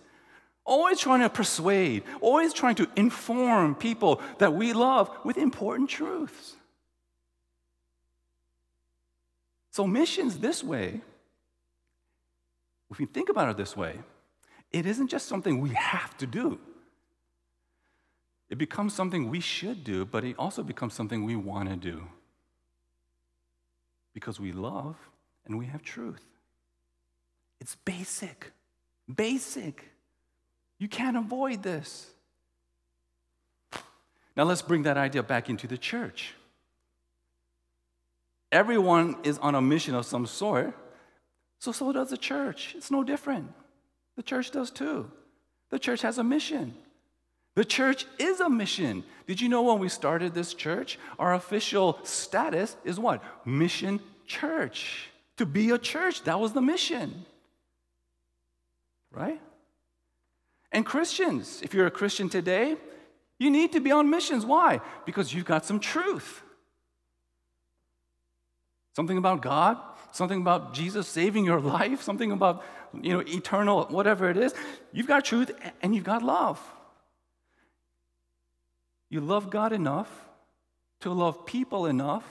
always 0.67 1.00
trying 1.00 1.21
to 1.21 1.29
persuade, 1.29 2.03
always 2.21 2.53
trying 2.53 2.75
to 2.75 2.88
inform 2.95 3.74
people 3.74 4.21
that 4.38 4.53
we 4.53 4.74
love 4.74 5.09
with 5.24 5.38
important 5.38 5.89
truths. 5.89 6.55
So, 9.71 9.88
missions 9.88 10.38
this 10.38 10.63
way, 10.63 11.01
if 12.91 13.00
you 13.00 13.07
think 13.07 13.29
about 13.29 13.50
it 13.50 13.57
this 13.57 13.75
way, 13.75 14.00
it 14.71 14.86
isn't 14.86 15.07
just 15.07 15.27
something 15.27 15.59
we 15.59 15.69
have 15.69 16.15
to 16.17 16.27
do. 16.27 16.59
It 18.50 18.57
becomes 18.57 18.93
something 18.93 19.29
we 19.29 19.39
should 19.39 19.83
do, 19.83 20.05
but 20.05 20.24
it 20.24 20.36
also 20.38 20.63
becomes 20.63 20.93
something 20.93 21.24
we 21.25 21.36
want 21.36 21.69
to 21.69 21.75
do. 21.75 22.07
Because 24.13 24.39
we 24.39 24.51
love 24.51 24.95
and 25.45 25.57
we 25.57 25.65
have 25.65 25.83
truth. 25.83 26.25
It's 27.59 27.75
basic. 27.75 28.51
Basic. 29.13 29.91
You 30.79 30.88
can't 30.88 31.17
avoid 31.17 31.63
this. 31.63 32.07
Now 34.36 34.43
let's 34.43 34.62
bring 34.62 34.84
that 34.84 34.98
idea 34.98 35.24
back 35.24 35.50
into 35.50 35.67
the 35.67 35.77
church. 35.77 36.36
Everyone 38.51 39.17
is 39.24 39.38
on 39.39 39.55
a 39.55 39.62
mission 39.62 39.96
of 39.96 40.05
some 40.05 40.25
sort, 40.25 40.74
so 41.60 41.72
so 41.72 41.91
does 41.91 42.12
the 42.12 42.17
church. 42.17 42.75
It's 42.77 42.91
no 42.91 43.03
different. 43.03 43.51
The 44.15 44.24
church 44.24 44.51
does 44.51 44.72
too. 44.72 45.12
The 45.69 45.79
church 45.79 46.01
has 46.01 46.17
a 46.17 46.24
mission. 46.24 46.75
The 47.55 47.65
church 47.65 48.05
is 48.19 48.39
a 48.39 48.50
mission. 48.50 49.03
Did 49.25 49.41
you 49.41 49.50
know 49.50 49.63
when 49.63 49.79
we 49.79 49.89
started 49.89 50.34
this 50.34 50.53
church, 50.53 51.00
our 51.17 51.34
official 51.34 52.00
status 52.03 52.77
is 52.86 53.00
what? 53.00 53.24
Mission 53.46 54.00
church. 54.27 55.10
To 55.38 55.46
be 55.46 55.72
a 55.72 55.79
church, 55.79 56.24
that 56.24 56.39
was 56.39 56.53
the 56.53 56.62
mission. 56.62 57.25
Right? 59.12 59.41
And 60.71 60.86
Christians, 60.86 61.62
if 61.63 61.74
you're 61.74 61.88
a 61.88 61.91
Christian 61.91 62.29
today, 62.29 62.75
you 63.39 63.50
need 63.50 63.71
to 63.74 63.79
be 63.79 63.91
on 63.91 64.09
missions. 64.09 64.45
Why? 64.45 64.81
Because 65.05 65.33
you've 65.33 65.45
got 65.45 65.65
some 65.65 65.79
truth. 65.79 66.41
Something 68.95 69.17
about 69.17 69.41
God, 69.41 69.77
something 70.12 70.41
about 70.41 70.74
Jesus 70.74 71.07
saving 71.07 71.45
your 71.45 71.62
life, 71.77 72.01
something 72.01 72.31
about, 72.31 72.63
you 73.00 73.13
know, 73.13 73.19
eternal, 73.19 73.86
whatever 73.86 74.29
it 74.29 74.38
is. 74.38 74.53
You've 74.91 75.07
got 75.07 75.24
truth 75.24 75.51
and 75.81 75.93
you've 75.93 76.03
got 76.03 76.24
love. 76.24 76.59
You 79.09 79.21
love 79.21 79.50
God 79.50 79.71
enough 79.71 80.09
to 81.01 81.12
love 81.12 81.45
people 81.45 81.86
enough 81.86 82.25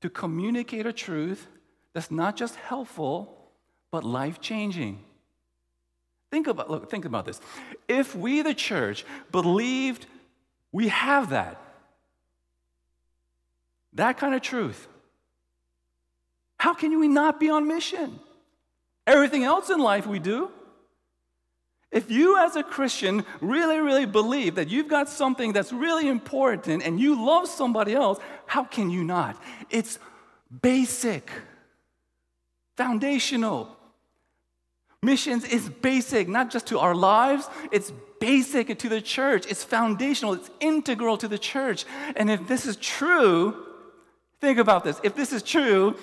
to 0.00 0.08
communicate 0.08 0.86
a 0.86 0.92
truth 0.92 1.46
that's 1.92 2.10
not 2.10 2.36
just 2.36 2.56
helpful, 2.56 3.50
but 3.90 4.04
life 4.04 4.40
changing. 4.40 5.04
Think 6.32 6.46
about, 6.46 6.70
look, 6.70 6.90
think 6.90 7.04
about 7.04 7.26
this. 7.26 7.42
If 7.88 8.16
we, 8.16 8.40
the 8.40 8.54
church, 8.54 9.04
believed 9.30 10.06
we 10.72 10.88
have 10.88 11.28
that, 11.28 11.60
that 13.92 14.16
kind 14.16 14.34
of 14.34 14.40
truth, 14.40 14.88
how 16.58 16.72
can 16.72 16.98
we 16.98 17.06
not 17.06 17.38
be 17.38 17.50
on 17.50 17.68
mission? 17.68 18.18
Everything 19.06 19.44
else 19.44 19.68
in 19.68 19.78
life 19.78 20.06
we 20.06 20.18
do. 20.18 20.50
If 21.90 22.10
you, 22.10 22.38
as 22.38 22.56
a 22.56 22.62
Christian, 22.62 23.26
really, 23.42 23.76
really 23.80 24.06
believe 24.06 24.54
that 24.54 24.70
you've 24.70 24.88
got 24.88 25.10
something 25.10 25.52
that's 25.52 25.70
really 25.70 26.08
important 26.08 26.82
and 26.82 26.98
you 26.98 27.22
love 27.26 27.46
somebody 27.46 27.92
else, 27.92 28.18
how 28.46 28.64
can 28.64 28.88
you 28.88 29.04
not? 29.04 29.36
It's 29.68 29.98
basic, 30.62 31.30
foundational. 32.78 33.76
Missions 35.04 35.44
is 35.44 35.68
basic, 35.68 36.28
not 36.28 36.50
just 36.50 36.68
to 36.68 36.78
our 36.78 36.94
lives, 36.94 37.48
it's 37.72 37.92
basic 38.20 38.78
to 38.78 38.88
the 38.88 39.00
church. 39.00 39.46
It's 39.48 39.64
foundational, 39.64 40.34
it's 40.34 40.48
integral 40.60 41.16
to 41.18 41.26
the 41.26 41.38
church. 41.38 41.84
And 42.14 42.30
if 42.30 42.46
this 42.46 42.66
is 42.66 42.76
true, 42.76 43.66
think 44.40 44.58
about 44.58 44.84
this. 44.84 45.00
If 45.02 45.16
this 45.16 45.32
is 45.32 45.42
true, 45.42 45.96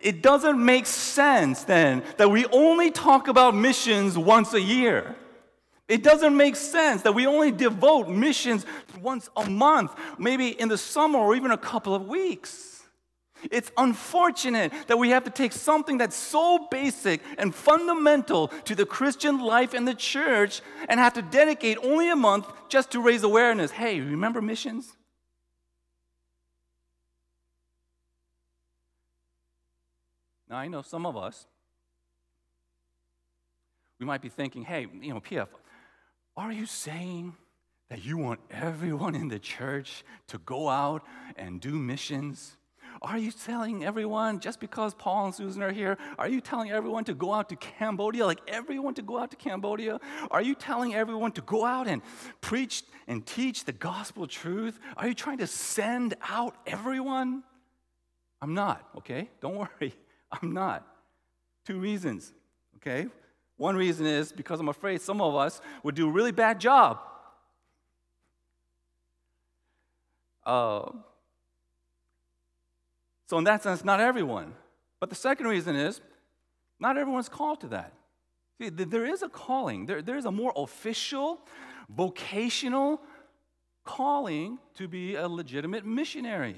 it 0.00 0.20
doesn't 0.20 0.64
make 0.64 0.86
sense 0.86 1.62
then 1.62 2.02
that 2.16 2.30
we 2.30 2.44
only 2.46 2.90
talk 2.90 3.28
about 3.28 3.54
missions 3.54 4.18
once 4.18 4.52
a 4.52 4.60
year. 4.60 5.14
It 5.86 6.02
doesn't 6.02 6.36
make 6.36 6.56
sense 6.56 7.02
that 7.02 7.12
we 7.12 7.26
only 7.26 7.52
devote 7.52 8.08
missions 8.08 8.66
once 9.00 9.28
a 9.36 9.48
month, 9.48 9.92
maybe 10.18 10.48
in 10.48 10.68
the 10.68 10.78
summer 10.78 11.20
or 11.20 11.36
even 11.36 11.52
a 11.52 11.58
couple 11.58 11.94
of 11.94 12.08
weeks. 12.08 12.79
It's 13.50 13.70
unfortunate 13.76 14.72
that 14.86 14.98
we 14.98 15.10
have 15.10 15.24
to 15.24 15.30
take 15.30 15.52
something 15.52 15.98
that's 15.98 16.16
so 16.16 16.68
basic 16.70 17.22
and 17.38 17.54
fundamental 17.54 18.48
to 18.64 18.74
the 18.74 18.86
Christian 18.86 19.40
life 19.40 19.74
and 19.74 19.86
the 19.86 19.94
church 19.94 20.60
and 20.88 21.00
have 21.00 21.14
to 21.14 21.22
dedicate 21.22 21.78
only 21.82 22.10
a 22.10 22.16
month 22.16 22.46
just 22.68 22.90
to 22.92 23.00
raise 23.00 23.22
awareness. 23.22 23.70
Hey, 23.70 24.00
remember 24.00 24.42
missions? 24.42 24.92
Now, 30.48 30.56
I 30.56 30.66
know 30.66 30.82
some 30.82 31.06
of 31.06 31.16
us, 31.16 31.46
we 34.00 34.06
might 34.06 34.20
be 34.20 34.28
thinking, 34.28 34.64
hey, 34.64 34.86
you 35.00 35.14
know, 35.14 35.20
PF, 35.20 35.46
are 36.36 36.50
you 36.50 36.66
saying 36.66 37.34
that 37.88 38.04
you 38.04 38.16
want 38.16 38.40
everyone 38.50 39.14
in 39.14 39.28
the 39.28 39.38
church 39.38 40.04
to 40.28 40.38
go 40.38 40.68
out 40.68 41.04
and 41.36 41.60
do 41.60 41.72
missions? 41.72 42.56
Are 43.02 43.16
you 43.16 43.32
telling 43.32 43.82
everyone, 43.82 44.40
just 44.40 44.60
because 44.60 44.92
Paul 44.92 45.26
and 45.26 45.34
Susan 45.34 45.62
are 45.62 45.72
here, 45.72 45.96
are 46.18 46.28
you 46.28 46.42
telling 46.42 46.70
everyone 46.70 47.04
to 47.04 47.14
go 47.14 47.32
out 47.32 47.48
to 47.48 47.56
Cambodia, 47.56 48.26
like 48.26 48.40
everyone 48.46 48.92
to 48.94 49.02
go 49.02 49.18
out 49.18 49.30
to 49.30 49.36
Cambodia? 49.38 49.98
Are 50.30 50.42
you 50.42 50.54
telling 50.54 50.94
everyone 50.94 51.32
to 51.32 51.40
go 51.40 51.64
out 51.64 51.88
and 51.88 52.02
preach 52.42 52.82
and 53.08 53.24
teach 53.24 53.64
the 53.64 53.72
gospel 53.72 54.26
truth? 54.26 54.78
Are 54.98 55.08
you 55.08 55.14
trying 55.14 55.38
to 55.38 55.46
send 55.46 56.14
out 56.28 56.56
everyone? 56.66 57.42
I'm 58.42 58.52
not, 58.52 58.86
okay? 58.98 59.30
Don't 59.40 59.56
worry. 59.80 59.94
I'm 60.30 60.52
not. 60.52 60.86
Two 61.64 61.80
reasons, 61.80 62.34
okay? 62.76 63.06
One 63.56 63.76
reason 63.76 64.04
is 64.04 64.30
because 64.30 64.60
I'm 64.60 64.68
afraid 64.68 65.00
some 65.00 65.22
of 65.22 65.34
us 65.34 65.62
would 65.82 65.94
do 65.94 66.06
a 66.06 66.12
really 66.12 66.32
bad 66.32 66.60
job. 66.60 67.00
Uh, 70.44 70.90
So, 73.30 73.38
in 73.38 73.44
that 73.44 73.62
sense, 73.62 73.84
not 73.84 74.00
everyone. 74.00 74.54
But 74.98 75.08
the 75.08 75.14
second 75.14 75.46
reason 75.46 75.76
is 75.76 76.00
not 76.80 76.98
everyone's 76.98 77.28
called 77.28 77.60
to 77.60 77.68
that. 77.68 77.92
See, 78.58 78.70
there 78.70 79.06
is 79.06 79.22
a 79.22 79.28
calling, 79.28 79.86
there, 79.86 80.02
there 80.02 80.16
is 80.16 80.24
a 80.24 80.32
more 80.32 80.52
official, 80.56 81.38
vocational 81.88 83.00
calling 83.84 84.58
to 84.74 84.88
be 84.88 85.14
a 85.14 85.28
legitimate 85.28 85.86
missionary. 85.86 86.56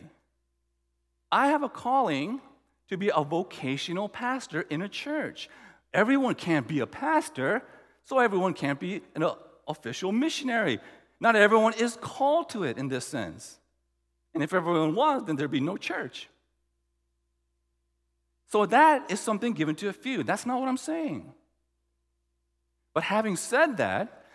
I 1.31 1.49
have 1.49 1.63
a 1.63 1.69
calling 1.69 2.41
to 2.89 2.97
be 2.97 3.11
a 3.15 3.23
vocational 3.23 4.09
pastor 4.09 4.63
in 4.63 4.81
a 4.81 4.89
church. 4.89 5.51
Everyone 5.93 6.35
can't 6.35 6.67
be 6.67 6.81
a 6.81 6.87
pastor, 6.87 7.63
so 8.03 8.19
everyone 8.19 8.55
can't 8.55 8.81
be 8.81 9.03
an 9.15 9.27
official 9.69 10.11
missionary. 10.11 10.81
Not 11.21 11.37
everyone 11.37 11.75
is 11.75 11.99
called 12.01 12.49
to 12.49 12.65
it 12.65 12.79
in 12.79 12.89
this 12.89 13.05
sense. 13.05 13.59
And 14.33 14.43
if 14.43 14.55
everyone 14.55 14.95
was, 14.95 15.25
then 15.27 15.37
there'd 15.37 15.51
be 15.51 15.61
no 15.61 15.77
church. 15.77 16.31
So 18.53 18.67
that 18.67 19.11
is 19.11 19.19
something 19.19 19.55
given 19.55 19.75
to 19.77 19.89
a 19.89 19.95
few. 19.95 20.23
That's 20.23 20.45
not 20.45 20.61
what 20.61 20.69
I'm 20.69 20.77
saying. 20.77 21.33
But 22.93 23.03
having 23.03 23.37
said 23.37 23.79
that, 23.79 24.27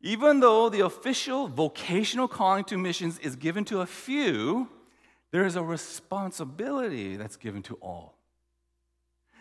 even 0.00 0.40
though 0.40 0.70
the 0.70 0.86
official 0.86 1.48
vocational 1.48 2.28
calling 2.28 2.64
to 2.64 2.78
missions 2.78 3.18
is 3.18 3.36
given 3.36 3.66
to 3.66 3.82
a 3.82 3.86
few, 3.86 4.70
there 5.32 5.44
is 5.44 5.54
a 5.54 5.62
responsibility 5.62 7.16
that's 7.16 7.36
given 7.36 7.62
to 7.64 7.74
all. 7.82 8.14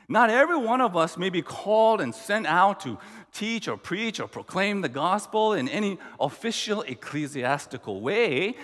Not 0.09 0.29
every 0.29 0.57
one 0.57 0.81
of 0.81 0.97
us 0.97 1.17
may 1.17 1.29
be 1.29 1.41
called 1.41 2.01
and 2.01 2.13
sent 2.13 2.47
out 2.47 2.81
to 2.81 2.97
teach 3.31 3.69
or 3.69 3.77
preach 3.77 4.19
or 4.19 4.27
proclaim 4.27 4.81
the 4.81 4.89
gospel 4.89 5.53
in 5.53 5.69
any 5.69 5.99
official 6.19 6.81
ecclesiastical 6.81 8.01
way. 8.01 8.57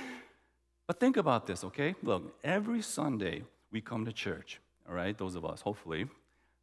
But 0.88 1.00
think 1.00 1.15
about 1.15 1.48
this, 1.48 1.63
okay? 1.63 1.96
Look, 2.03 2.38
every 2.43 2.82
Sunday 2.82 3.43
we 3.72 3.79
come 3.79 4.03
to 4.03 4.12
church, 4.12 4.60
all 4.87 4.95
right? 4.95 5.17
Those 5.17 5.35
of 5.35 5.45
us, 5.45 5.61
hopefully. 5.61 6.07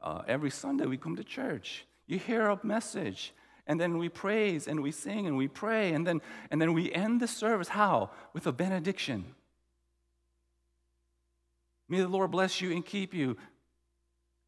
Uh, 0.00 0.22
every 0.26 0.50
Sunday 0.50 0.86
we 0.86 0.96
come 0.96 1.16
to 1.16 1.24
church. 1.24 1.84
You 2.06 2.18
hear 2.18 2.48
a 2.48 2.58
message, 2.62 3.32
and 3.66 3.78
then 3.78 3.98
we 3.98 4.08
praise 4.08 4.66
and 4.66 4.82
we 4.82 4.90
sing 4.90 5.26
and 5.26 5.36
we 5.36 5.48
pray, 5.48 5.92
and 5.92 6.06
then, 6.06 6.20
and 6.50 6.60
then 6.60 6.72
we 6.72 6.92
end 6.92 7.20
the 7.20 7.28
service 7.28 7.68
how? 7.68 8.10
With 8.32 8.46
a 8.46 8.52
benediction. 8.52 9.24
May 11.88 12.00
the 12.00 12.08
Lord 12.08 12.30
bless 12.30 12.60
you 12.60 12.72
and 12.72 12.84
keep 12.84 13.14
you 13.14 13.36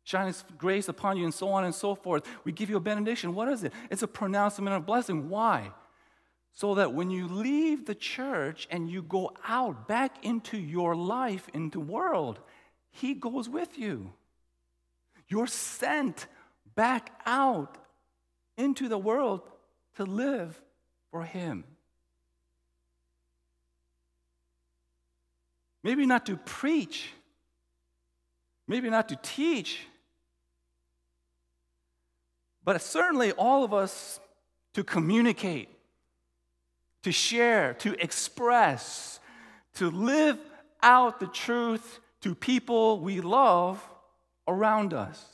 shine 0.04 0.26
his 0.26 0.44
grace 0.58 0.88
upon 0.88 1.16
you, 1.16 1.24
and 1.24 1.34
so 1.34 1.48
on 1.50 1.64
and 1.64 1.74
so 1.74 1.94
forth. 1.94 2.26
We 2.44 2.52
give 2.52 2.70
you 2.70 2.76
a 2.76 2.80
benediction. 2.80 3.34
What 3.34 3.48
is 3.48 3.64
it? 3.64 3.72
It's 3.90 4.02
a 4.02 4.08
pronouncement 4.08 4.74
of 4.74 4.86
blessing. 4.86 5.28
Why? 5.28 5.70
So 6.54 6.74
that 6.74 6.92
when 6.92 7.10
you 7.10 7.28
leave 7.28 7.86
the 7.86 7.94
church 7.94 8.68
and 8.70 8.90
you 8.90 9.02
go 9.02 9.32
out 9.46 9.88
back 9.88 10.24
into 10.24 10.58
your 10.58 10.94
life, 10.94 11.48
into 11.54 11.78
the 11.78 11.84
world, 11.84 12.40
he 12.92 13.14
goes 13.14 13.48
with 13.48 13.78
you. 13.78 14.12
You're 15.28 15.46
sent 15.46 16.26
back 16.74 17.10
out 17.26 17.78
into 18.56 18.88
the 18.88 18.98
world 18.98 19.40
to 19.96 20.04
live 20.04 20.60
for 21.10 21.24
him. 21.24 21.64
Maybe 25.82 26.06
not 26.06 26.26
to 26.26 26.36
preach, 26.36 27.10
maybe 28.68 28.88
not 28.88 29.08
to 29.08 29.16
teach, 29.16 29.80
but 32.64 32.80
certainly 32.80 33.32
all 33.32 33.64
of 33.64 33.74
us 33.74 34.20
to 34.74 34.84
communicate, 34.84 35.68
to 37.02 37.10
share, 37.10 37.74
to 37.74 38.00
express, 38.00 39.18
to 39.74 39.90
live 39.90 40.38
out 40.82 41.18
the 41.18 41.26
truth 41.26 42.00
to 42.22 42.34
people 42.34 43.00
we 43.00 43.20
love 43.20 43.82
around 44.48 44.94
us. 44.94 45.24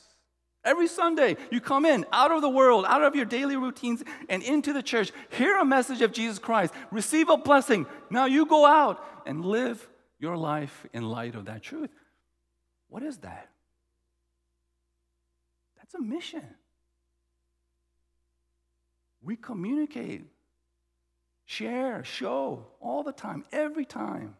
Every 0.63 0.87
Sunday, 0.87 1.37
you 1.51 1.61
come 1.61 1.85
in 1.85 2.05
out 2.11 2.31
of 2.31 2.41
the 2.41 2.49
world, 2.49 2.85
out 2.87 3.01
of 3.01 3.15
your 3.15 3.25
daily 3.25 3.55
routines, 3.55 4.03
and 4.27 4.43
into 4.43 4.73
the 4.73 4.83
church. 4.83 5.11
Hear 5.29 5.57
a 5.57 5.65
message 5.65 6.01
of 6.01 6.11
Jesus 6.11 6.37
Christ. 6.37 6.73
Receive 6.91 7.29
a 7.29 7.37
blessing. 7.37 7.85
Now 8.09 8.25
you 8.25 8.45
go 8.45 8.65
out 8.65 9.03
and 9.25 9.45
live 9.45 9.87
your 10.19 10.35
life 10.35 10.85
in 10.93 11.03
light 11.03 11.35
of 11.35 11.45
that 11.45 11.63
truth. 11.63 11.89
What 12.89 13.03
is 13.03 13.17
that? 13.19 13.49
That's 15.77 15.93
a 15.93 16.01
mission. 16.01 16.43
We 19.21 19.37
communicate, 19.37 20.25
share, 21.45 22.03
show 22.03 22.67
all 22.81 23.03
the 23.03 23.11
time, 23.11 23.45
every 23.51 23.85
time, 23.85 24.35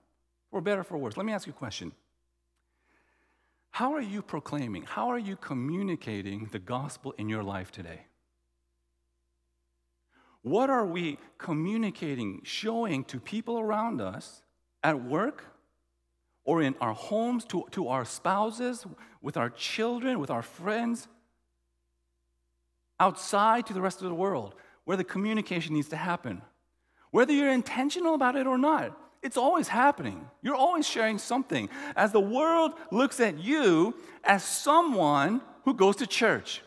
for 0.52 0.62
better 0.62 0.84
for 0.84 0.98
worse. 0.98 1.16
Let 1.16 1.26
me 1.26 1.34
ask 1.34 1.48
you 1.48 1.54
a 1.54 1.56
question. 1.56 1.94
How 3.80 3.94
are 3.94 4.02
you 4.02 4.22
proclaiming? 4.22 4.84
How 4.84 5.08
are 5.08 5.18
you 5.18 5.38
communicating 5.38 6.50
the 6.52 6.60
gospel 6.60 7.14
in 7.18 7.30
your 7.30 7.44
life 7.44 7.72
today? 7.72 8.02
What 10.42 10.70
are 10.70 10.86
we 10.86 11.18
communicating, 11.38 12.42
showing 12.44 13.06
to 13.06 13.22
people 13.22 13.58
around 13.58 14.02
us 14.02 14.42
at 14.84 15.02
work 15.02 15.46
or 16.44 16.62
in 16.62 16.76
our 16.82 16.94
homes, 16.94 17.46
to, 17.46 17.68
to 17.72 17.88
our 17.88 18.04
spouses, 18.04 18.86
with 19.22 19.38
our 19.38 19.50
children, 19.50 20.20
with 20.20 20.30
our 20.30 20.42
friends, 20.42 21.08
outside 23.00 23.66
to 23.68 23.74
the 23.74 23.80
rest 23.80 24.02
of 24.02 24.10
the 24.10 24.14
world? 24.14 24.56
where 24.90 24.98
the 24.98 25.04
communication 25.04 25.76
needs 25.76 25.88
to 25.88 25.96
happen. 25.96 26.42
Whether 27.12 27.32
you're 27.32 27.52
intentional 27.52 28.16
about 28.16 28.36
it 28.36 28.48
or 28.48 28.58
not, 28.58 28.98
it's 29.22 29.38
always 29.38 29.68
happening. 29.68 30.26
You're 30.42 30.56
always 30.56 30.88
sharing 30.88 31.18
something. 31.18 31.70
As 31.96 32.12
the 32.12 32.20
world 32.20 32.74
looks 32.92 33.20
at 33.20 33.40
you 33.40 33.96
as 34.24 34.44
someone 34.44 35.42
who 35.66 35.74
goes 35.74 35.98
to 35.98 36.08
church, 36.08 36.62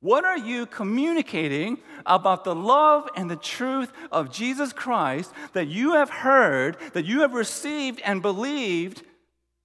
what 0.00 0.24
are 0.24 0.38
you 0.38 0.66
communicating 0.66 1.78
about 2.04 2.44
the 2.44 2.54
love 2.54 3.08
and 3.16 3.30
the 3.30 3.36
truth 3.36 3.92
of 4.12 4.30
Jesus 4.30 4.72
Christ 4.72 5.32
that 5.52 5.68
you 5.68 5.94
have 5.94 6.10
heard, 6.10 6.76
that 6.92 7.06
you 7.06 7.20
have 7.20 7.32
received 7.32 8.00
and 8.04 8.22
believed 8.22 9.02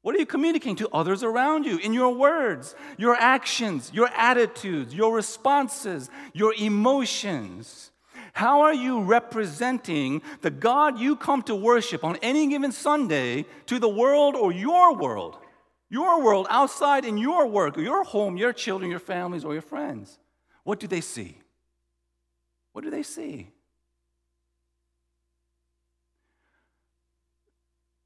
what 0.02 0.16
are 0.16 0.20
you 0.20 0.26
communicating 0.26 0.78
to 0.78 0.90
others 0.90 1.22
around 1.22 1.66
you 1.66 1.78
in 1.78 1.94
your 1.94 2.16
words, 2.16 2.74
your 2.98 3.16
actions, 3.16 3.92
your 3.94 4.08
attitudes, 4.08 4.96
your 4.96 5.14
responses, 5.14 6.10
your 6.34 6.56
emotions? 6.56 7.91
How 8.34 8.62
are 8.62 8.74
you 8.74 9.02
representing 9.02 10.22
the 10.42 10.50
God 10.50 11.00
you 11.00 11.16
come 11.16 11.42
to 11.44 11.56
worship 11.56 12.04
on 12.04 12.18
any 12.22 12.48
given 12.48 12.72
Sunday 12.72 13.46
to 13.66 13.80
the 13.80 13.90
world 13.90 14.36
or 14.36 14.52
your 14.52 14.96
world? 14.96 15.38
Your 15.90 16.24
world 16.24 16.48
outside 16.50 17.04
in 17.04 17.18
your 17.18 17.48
work, 17.48 17.76
your 17.76 18.04
home, 18.04 18.38
your 18.38 18.54
children, 18.54 18.90
your 18.90 19.00
families, 19.00 19.44
or 19.44 19.54
your 19.54 19.62
friends. 19.62 20.18
What 20.64 20.80
do 20.80 20.88
they 20.88 21.02
see? 21.02 21.38
What 22.72 22.84
do 22.84 22.90
they 22.90 23.04
see? 23.04 23.50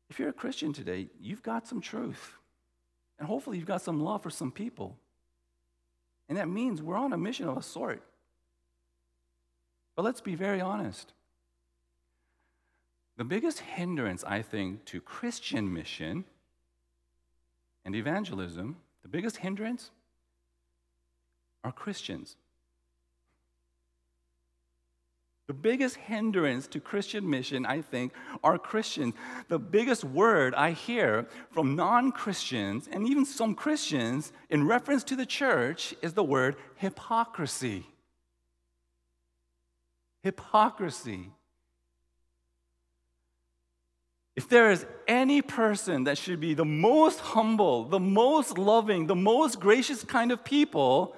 If 0.10 0.20
you're 0.20 0.30
a 0.30 0.34
Christian 0.34 0.74
today, 0.74 1.10
you've 1.20 1.44
got 1.44 1.68
some 1.68 1.82
truth. 1.82 2.34
And 3.20 3.28
hopefully, 3.28 3.58
you've 3.58 3.68
got 3.68 3.82
some 3.82 4.02
love 4.02 4.24
for 4.24 4.30
some 4.30 4.52
people. 4.52 4.98
And 6.28 6.38
that 6.38 6.50
means 6.50 6.82
we're 6.82 6.98
on 6.98 7.14
a 7.14 7.18
mission 7.18 7.48
of 7.48 7.58
a 7.58 7.62
sort. 7.62 8.02
But 9.96 10.04
let's 10.04 10.22
be 10.22 10.36
very 10.36 10.62
honest. 10.62 11.14
The 13.18 13.24
biggest 13.24 13.60
hindrance, 13.60 14.24
I 14.26 14.42
think, 14.42 14.84
to 14.86 15.00
Christian 15.00 15.74
mission 15.74 16.26
and 17.86 17.96
evangelism, 17.96 18.76
the 19.04 19.08
biggest 19.08 19.38
hindrance 19.38 19.92
are 21.64 21.72
Christians. 21.72 22.36
The 25.48 25.54
biggest 25.54 25.96
hindrance 25.98 26.66
to 26.68 26.80
Christian 26.80 27.30
mission, 27.30 27.68
I 27.68 27.82
think, 27.82 28.14
are 28.44 28.58
Christians. 28.58 29.14
The 29.48 29.60
biggest 29.60 30.04
word 30.04 30.56
I 30.56 30.72
hear 30.72 31.28
from 31.52 31.76
non 31.76 32.12
Christians 32.12 32.90
and 32.92 33.08
even 33.08 33.26
some 33.26 33.54
Christians 33.54 34.34
in 34.50 34.68
reference 34.68 35.04
to 35.06 35.16
the 35.16 35.26
church 35.26 35.94
is 36.02 36.14
the 36.14 36.24
word 36.24 36.56
hypocrisy. 36.78 37.86
Hypocrisy. 40.26 41.30
If 44.36 44.50
there 44.50 44.72
is 44.72 44.84
any 45.08 45.44
person 45.44 46.06
that 46.06 46.18
should 46.18 46.40
be 46.40 46.56
the 46.56 46.66
most 46.66 47.20
humble, 47.20 47.84
the 47.84 48.00
most 48.00 48.58
loving, 48.58 49.06
the 49.06 49.16
most 49.16 49.60
gracious 49.60 50.04
kind 50.04 50.32
of 50.32 50.44
people, 50.44 51.16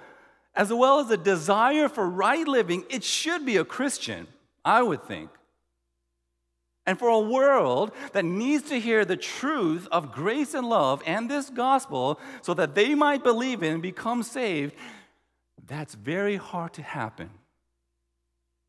as 0.54 0.74
well 0.74 1.00
as 1.00 1.10
a 1.10 1.15
desire 1.15 1.88
for 1.88 2.06
right 2.06 2.46
living, 2.46 2.84
it 2.89 3.02
should 3.02 3.46
be 3.46 3.56
a 3.56 3.63
Christian, 3.63 4.28
I 4.65 4.84
would 4.84 5.06
think. 5.06 5.30
And 6.86 7.00
for 7.00 7.08
a 7.08 7.22
world 7.22 7.93
that 8.12 8.26
needs 8.26 8.67
to 8.67 8.78
hear 8.78 9.06
the 9.06 9.15
truth 9.15 9.88
of 9.89 10.12
grace 10.12 10.54
and 10.54 10.67
love 10.67 11.02
and 11.06 11.32
this 11.32 11.50
gospel 11.50 12.20
so 12.41 12.54
that 12.56 12.76
they 12.76 12.93
might 12.93 13.24
believe 13.24 13.63
in 13.63 13.76
and 13.76 13.82
become 13.82 14.22
saved, 14.22 14.76
that's 15.65 15.96
very 15.96 16.36
hard 16.36 16.74
to 16.74 16.82
happen 16.82 17.30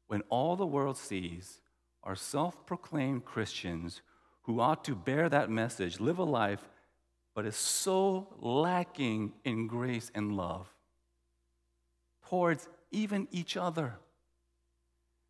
when 0.09 0.23
all 0.29 0.57
the 0.57 0.67
world 0.67 0.97
sees 0.97 1.61
are 2.03 2.17
self 2.17 2.67
proclaimed 2.67 3.25
Christians 3.25 4.03
who 4.43 4.61
ought 4.61 4.85
to 4.85 4.95
bear 4.95 5.29
that 5.29 5.51
message, 5.51 6.01
live 6.01 6.19
a 6.19 6.25
life 6.25 6.69
but 7.35 7.47
is 7.47 7.55
so 7.55 8.27
lacking 8.41 9.33
in 9.45 9.69
grace 9.69 10.11
and 10.15 10.37
love 10.37 10.67
towards 12.29 12.69
even 12.91 13.29
each 13.31 13.57
other. 13.57 13.95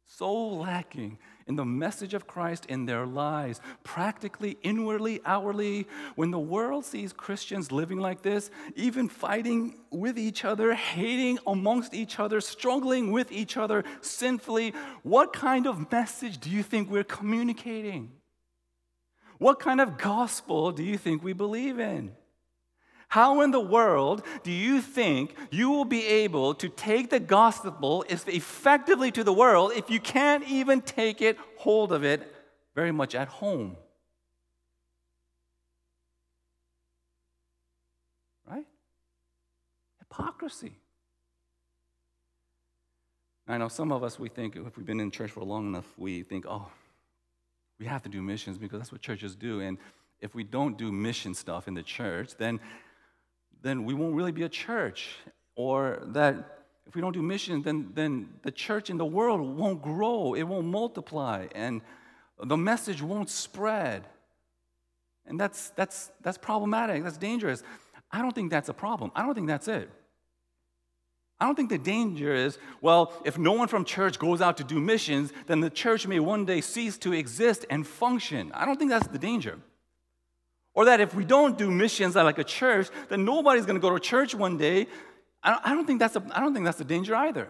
So 0.07 0.33
lacking 0.49 1.19
in 1.49 1.57
the 1.57 1.65
message 1.65 2.13
of 2.15 2.27
Christ 2.27 2.67
in 2.67 2.85
their 2.85 3.07
lives, 3.07 3.61
practically, 3.83 4.59
inwardly, 4.63 5.21
outwardly. 5.25 5.87
When 6.15 6.31
the 6.31 6.39
world 6.39 6.85
sees 6.85 7.13
Christians 7.13 7.73
living 7.73 7.99
like 7.99 8.23
this, 8.23 8.51
even 8.77 9.09
fighting 9.09 9.77
with 9.91 10.19
each 10.19 10.45
other, 10.45 10.75
hating 10.75 11.39
amongst 11.47 11.95
each 11.95 12.21
other, 12.21 12.41
struggling 12.43 13.11
with 13.11 13.33
each 13.33 13.57
other 13.57 13.83
sinfully, 14.03 14.75
what 15.03 15.33
kind 15.33 15.67
of 15.67 15.91
message 15.91 16.39
do 16.39 16.51
you 16.51 16.63
think 16.63 16.91
we're 16.91 17.03
communicating? 17.03 18.13
What 19.39 19.59
kind 19.59 19.81
of 19.81 19.97
gospel 19.97 20.73
do 20.73 20.83
you 20.83 20.99
think 20.99 21.23
we 21.23 21.33
believe 21.33 21.79
in? 21.79 22.13
How 23.09 23.41
in 23.41 23.51
the 23.51 23.61
world 23.61 24.23
do 24.43 24.53
you 24.53 24.83
think 24.83 25.35
you 25.51 25.71
will 25.71 25.87
be 25.87 26.07
able 26.07 26.55
to 26.55 26.69
take 26.69 27.09
the 27.09 27.19
gospel 27.19 28.05
effectively 28.09 29.11
to 29.13 29.25
the 29.25 29.33
world 29.33 29.73
if 29.75 29.89
you 29.91 29.99
can't 29.99 30.47
even 30.47 30.83
take 30.83 31.23
it, 31.23 31.39
hold 31.57 31.91
of 31.91 32.05
it, 32.05 32.35
very 32.75 32.93
much 32.93 33.15
at 33.15 33.29
home? 33.29 33.77
Right? 38.47 38.67
Hypocrisy. 40.01 40.75
I 43.49 43.57
know 43.57 43.69
some 43.69 43.91
of 43.91 44.05
us, 44.05 44.19
we 44.19 44.29
think, 44.29 44.55
if 44.57 44.77
we've 44.77 44.85
been 44.85 45.01
in 45.01 45.11
church 45.11 45.31
for 45.31 45.43
long 45.43 45.69
enough, 45.69 45.87
we 45.97 46.23
think, 46.23 46.45
oh, 46.47 46.69
we 47.81 47.87
have 47.87 48.03
to 48.03 48.11
do 48.11 48.21
missions 48.21 48.59
because 48.59 48.79
that's 48.79 48.93
what 48.93 49.01
churches 49.01 49.35
do. 49.35 49.61
And 49.61 49.79
if 50.21 50.35
we 50.35 50.45
don't 50.45 50.77
do 50.77 50.93
mission 50.93 51.33
stuff 51.33 51.67
in 51.67 51.73
the 51.73 51.83
church, 51.83 52.33
then 52.37 52.61
then 53.63 53.85
we 53.85 53.95
won't 53.95 54.15
really 54.15 54.33
be 54.33 54.43
a 54.43 54.49
church. 54.49 55.17
Or 55.55 56.03
that 56.09 56.59
if 56.87 56.95
we 56.95 57.01
don't 57.01 57.13
do 57.13 57.23
mission, 57.23 57.63
then, 57.63 57.91
then 57.95 58.29
the 58.43 58.51
church 58.51 58.89
in 58.89 58.97
the 58.97 59.05
world 59.05 59.41
won't 59.41 59.83
grow, 59.83 60.35
it 60.35 60.45
won't 60.45 60.67
multiply, 60.67 61.47
and 61.55 61.83
the 62.43 62.57
message 62.57 63.03
won't 63.03 63.29
spread. 63.29 64.05
And 65.27 65.39
that's, 65.39 65.71
that's, 65.71 66.11
that's 66.23 66.39
problematic, 66.39 67.05
that's 67.05 67.19
dangerous. 67.19 67.63
I 68.11 68.23
don't 68.23 68.35
think 68.35 68.51
that's 68.51 68.71
a 68.71 68.75
problem. 68.75 69.13
I 69.15 69.23
don't 69.23 69.35
think 69.35 69.49
that's 69.49 69.69
it. 69.69 69.91
I 71.41 71.45
don't 71.45 71.55
think 71.55 71.69
the 71.69 71.79
danger 71.79 72.35
is, 72.35 72.59
well, 72.81 73.13
if 73.25 73.39
no 73.39 73.53
one 73.53 73.69
from 73.69 73.85
church 73.85 74.19
goes 74.19 74.41
out 74.41 74.57
to 74.57 74.65
do 74.65 74.81
missions, 74.81 75.33
then 75.47 75.61
the 75.61 75.71
church 75.71 76.07
may 76.07 76.19
one 76.19 76.47
day 76.47 76.61
cease 76.61 76.99
to 76.99 77.13
exist 77.13 77.67
and 77.71 77.87
function. 77.87 78.51
I 78.55 78.65
don't 78.65 78.77
think 78.79 78.91
that's 78.91 79.07
the 79.07 79.19
danger. 79.19 79.59
Or 80.79 80.85
that 80.85 81.01
if 81.01 81.13
we 81.13 81.25
don't 81.25 81.59
do 81.59 81.73
missions 81.73 82.15
like 82.15 82.39
a 82.39 82.45
church, 82.45 82.87
then 83.09 83.25
nobody's 83.25 83.67
going 83.67 83.75
to 83.75 83.81
go 83.81 83.91
to 83.91 83.99
church 83.99 84.33
one 84.33 84.57
day. 84.57 84.87
I 85.43 85.75
don't, 85.75 85.85
think 85.85 85.99
that's 85.99 86.15
a, 86.15 86.23
I 86.33 86.39
don't 86.39 86.55
think 86.55 86.67
that's 86.67 86.79
the 86.79 86.85
danger 86.85 87.17
either. 87.17 87.49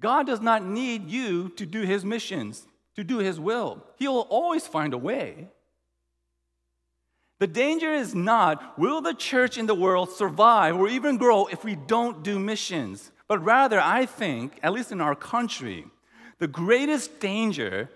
God 0.00 0.26
does 0.26 0.40
not 0.40 0.64
need 0.64 1.08
you 1.08 1.50
to 1.50 1.64
do 1.64 1.82
his 1.82 2.04
missions, 2.04 2.66
to 2.96 3.04
do 3.04 3.18
his 3.18 3.38
will. 3.38 3.80
He'll 3.96 4.26
always 4.28 4.66
find 4.66 4.92
a 4.92 4.98
way. 4.98 5.50
The 7.38 7.46
danger 7.46 7.92
is 7.92 8.12
not 8.12 8.76
will 8.76 9.00
the 9.00 9.14
church 9.14 9.56
in 9.56 9.66
the 9.66 9.74
world 9.76 10.10
survive 10.10 10.74
or 10.74 10.88
even 10.88 11.16
grow 11.16 11.46
if 11.46 11.62
we 11.62 11.76
don't 11.76 12.24
do 12.24 12.40
missions? 12.40 13.12
But 13.28 13.38
rather, 13.44 13.80
I 13.80 14.06
think, 14.06 14.58
at 14.64 14.72
least 14.72 14.90
in 14.90 15.00
our 15.00 15.14
country, 15.14 15.86
the 16.40 16.48
greatest 16.48 17.20
danger 17.20 17.88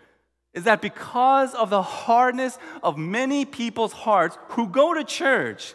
is 0.56 0.64
that 0.64 0.80
because 0.80 1.54
of 1.54 1.68
the 1.68 1.82
hardness 1.82 2.58
of 2.82 2.96
many 2.96 3.44
people's 3.44 3.92
hearts 3.92 4.38
who 4.48 4.66
go 4.66 4.94
to 4.94 5.04
church, 5.04 5.74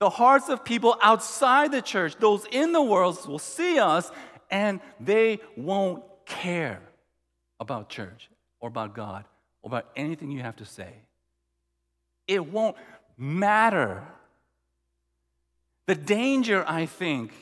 the 0.00 0.08
hearts 0.08 0.48
of 0.48 0.64
people 0.64 0.96
outside 1.02 1.70
the 1.70 1.82
church, 1.82 2.16
those 2.16 2.46
in 2.50 2.72
the 2.72 2.82
world, 2.82 3.28
will 3.28 3.38
see 3.38 3.78
us 3.78 4.10
and 4.50 4.80
they 4.98 5.40
won't 5.58 6.02
care 6.24 6.80
about 7.60 7.90
church 7.90 8.30
or 8.60 8.68
about 8.70 8.94
God 8.94 9.26
or 9.60 9.68
about 9.68 9.90
anything 9.94 10.30
you 10.30 10.40
have 10.40 10.56
to 10.56 10.64
say. 10.64 10.92
It 12.26 12.50
won't 12.50 12.76
matter. 13.18 14.02
The 15.86 15.94
danger, 15.94 16.64
I 16.66 16.86
think, 16.86 17.32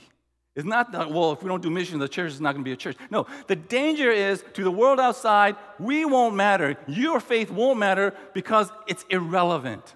it's 0.55 0.67
not 0.67 0.93
that, 0.93 1.11
well, 1.11 1.33
if 1.33 1.43
we 1.43 1.49
don't 1.49 1.62
do 1.62 1.71
mission, 1.71 1.99
the 1.99 2.09
church 2.09 2.33
is 2.33 2.41
not 2.41 2.53
going 2.53 2.62
to 2.62 2.69
be 2.69 2.73
a 2.73 2.77
church. 2.77 2.97
No, 3.11 3.27
the 3.47 3.57
danger 3.57 4.11
is 4.11 4.45
to 4.53 4.65
the 4.65 4.71
world 4.71 5.01
outside, 5.01 5.57
we 5.79 6.05
won't 6.05 6.35
matter. 6.35 6.77
Your 6.87 7.21
faith 7.21 7.51
won't 7.51 7.79
matter 7.79 8.15
because 8.35 8.71
it's 8.87 9.05
irrelevant. 9.09 9.95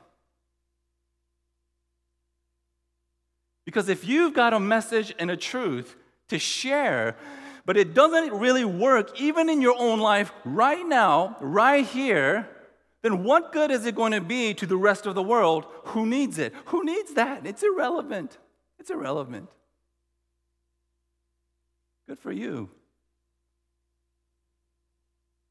Because 3.67 3.91
if 3.91 4.07
you've 4.07 4.33
got 4.33 4.55
a 4.55 4.61
message 4.61 5.15
and 5.19 5.31
a 5.31 5.37
truth 5.37 5.95
to 6.29 6.39
share, 6.39 7.17
but 7.67 7.77
it 7.77 7.93
doesn't 7.93 8.33
really 8.33 8.65
work 8.65 9.21
even 9.21 9.51
in 9.51 9.61
your 9.61 9.77
own 9.79 9.99
life 10.01 10.33
right 10.45 10.87
now, 10.87 11.37
right 11.41 11.85
here, 11.85 12.49
then 13.03 13.25
what 13.25 13.53
good 13.53 13.71
is 13.71 13.85
it 13.85 13.95
going 13.95 14.13
to 14.13 14.21
be 14.23 14.55
to 14.55 14.67
the 14.67 14.77
rest 14.77 15.05
of 15.05 15.15
the 15.15 15.23
world 15.23 15.67
who 15.87 16.07
needs 16.07 16.39
it? 16.39 16.55
Who 16.67 16.83
needs 16.83 17.13
that? 17.15 17.45
It's 17.45 17.63
irrelevant. 17.63 18.39
It's 18.79 18.91
irrelevant. 18.91 19.51
Good 22.07 22.19
for 22.19 22.33
you. 22.33 22.71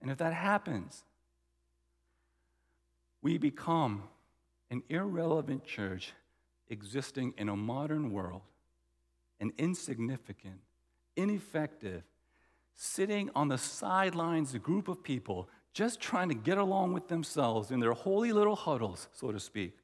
And 0.01 0.11
if 0.11 0.17
that 0.19 0.33
happens, 0.33 1.03
we 3.21 3.37
become 3.37 4.03
an 4.69 4.83
irrelevant 4.89 5.65
church 5.65 6.13
existing 6.69 7.33
in 7.37 7.49
a 7.49 7.55
modern 7.55 8.11
world, 8.11 8.41
an 9.39 9.51
insignificant, 9.57 10.59
ineffective, 11.15 12.03
sitting 12.75 13.29
on 13.35 13.47
the 13.47 13.57
sidelines, 13.57 14.53
a 14.53 14.59
group 14.59 14.87
of 14.87 15.03
people 15.03 15.49
just 15.73 15.99
trying 15.99 16.29
to 16.29 16.35
get 16.35 16.57
along 16.57 16.93
with 16.93 17.07
themselves 17.07 17.71
in 17.71 17.79
their 17.79 17.93
holy 17.93 18.31
little 18.31 18.55
huddles, 18.55 19.07
so 19.11 19.31
to 19.31 19.39
speak. 19.39 19.77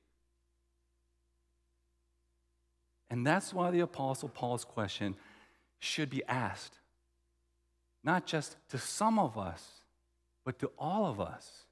And 3.10 3.28
that's 3.28 3.54
why 3.54 3.72
the 3.72 3.82
Apostle 3.82 4.30
Paul's 4.30 4.64
question 4.64 5.16
should 5.82 6.10
be 6.10 6.24
asked, 6.26 6.76
not 8.04 8.26
just 8.26 8.56
to 8.70 8.78
some 8.78 9.20
of 9.20 9.38
us, 9.38 9.68
but 10.46 10.60
to 10.60 10.72
all 10.78 11.08
of 11.08 11.20
us. 11.20 11.66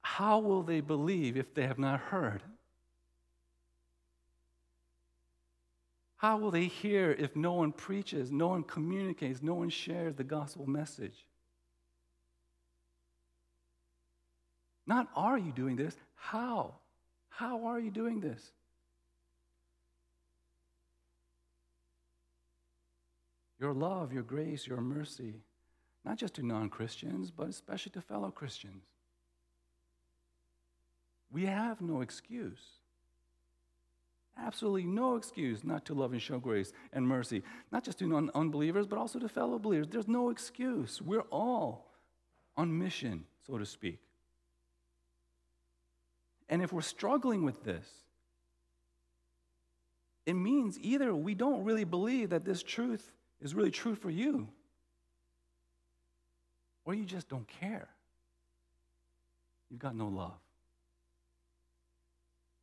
How 0.00 0.40
will 0.40 0.62
they 0.62 0.80
believe 0.80 1.36
if 1.36 1.54
they 1.54 1.66
have 1.66 1.78
not 1.78 2.00
heard? 2.00 2.42
How 6.16 6.38
will 6.38 6.50
they 6.50 6.64
hear 6.64 7.12
if 7.12 7.36
no 7.36 7.52
one 7.52 7.70
preaches, 7.70 8.32
no 8.32 8.48
one 8.48 8.64
communicates, 8.64 9.42
no 9.42 9.54
one 9.54 9.68
shares 9.68 10.14
the 10.16 10.24
gospel 10.24 10.68
message? 10.68 11.26
Not 14.86 15.08
are 15.14 15.36
you 15.36 15.52
doing 15.52 15.76
this? 15.76 15.94
How? 16.16 16.74
How 17.28 17.66
are 17.66 17.78
you 17.78 17.90
doing 17.90 18.20
this? 18.20 18.52
Your 23.58 23.72
love, 23.72 24.12
your 24.12 24.22
grace, 24.22 24.66
your 24.66 24.80
mercy, 24.80 25.34
not 26.04 26.16
just 26.16 26.34
to 26.34 26.46
non 26.46 26.68
Christians, 26.68 27.30
but 27.30 27.48
especially 27.48 27.92
to 27.92 28.00
fellow 28.00 28.30
Christians. 28.30 28.84
We 31.30 31.46
have 31.46 31.80
no 31.80 32.00
excuse. 32.00 32.62
Absolutely 34.40 34.84
no 34.84 35.16
excuse 35.16 35.64
not 35.64 35.84
to 35.86 35.94
love 35.94 36.12
and 36.12 36.22
show 36.22 36.38
grace 36.38 36.72
and 36.92 37.06
mercy, 37.06 37.42
not 37.72 37.84
just 37.84 37.98
to 37.98 38.06
non 38.06 38.30
unbelievers, 38.34 38.86
but 38.86 38.98
also 38.98 39.18
to 39.18 39.28
fellow 39.28 39.58
believers. 39.58 39.88
There's 39.90 40.08
no 40.08 40.30
excuse. 40.30 41.02
We're 41.02 41.26
all 41.32 41.90
on 42.56 42.78
mission, 42.78 43.24
so 43.46 43.58
to 43.58 43.66
speak. 43.66 43.98
And 46.48 46.62
if 46.62 46.72
we're 46.72 46.80
struggling 46.80 47.44
with 47.44 47.64
this, 47.64 47.86
it 50.24 50.34
means 50.34 50.78
either 50.80 51.14
we 51.14 51.34
don't 51.34 51.64
really 51.64 51.84
believe 51.84 52.30
that 52.30 52.44
this 52.44 52.62
truth 52.62 53.12
is 53.40 53.54
really 53.54 53.70
true 53.70 53.94
for 53.94 54.10
you, 54.10 54.48
or 56.84 56.94
you 56.94 57.04
just 57.04 57.28
don't 57.28 57.46
care. 57.46 57.88
You've 59.70 59.80
got 59.80 59.94
no 59.94 60.08
love. 60.08 60.40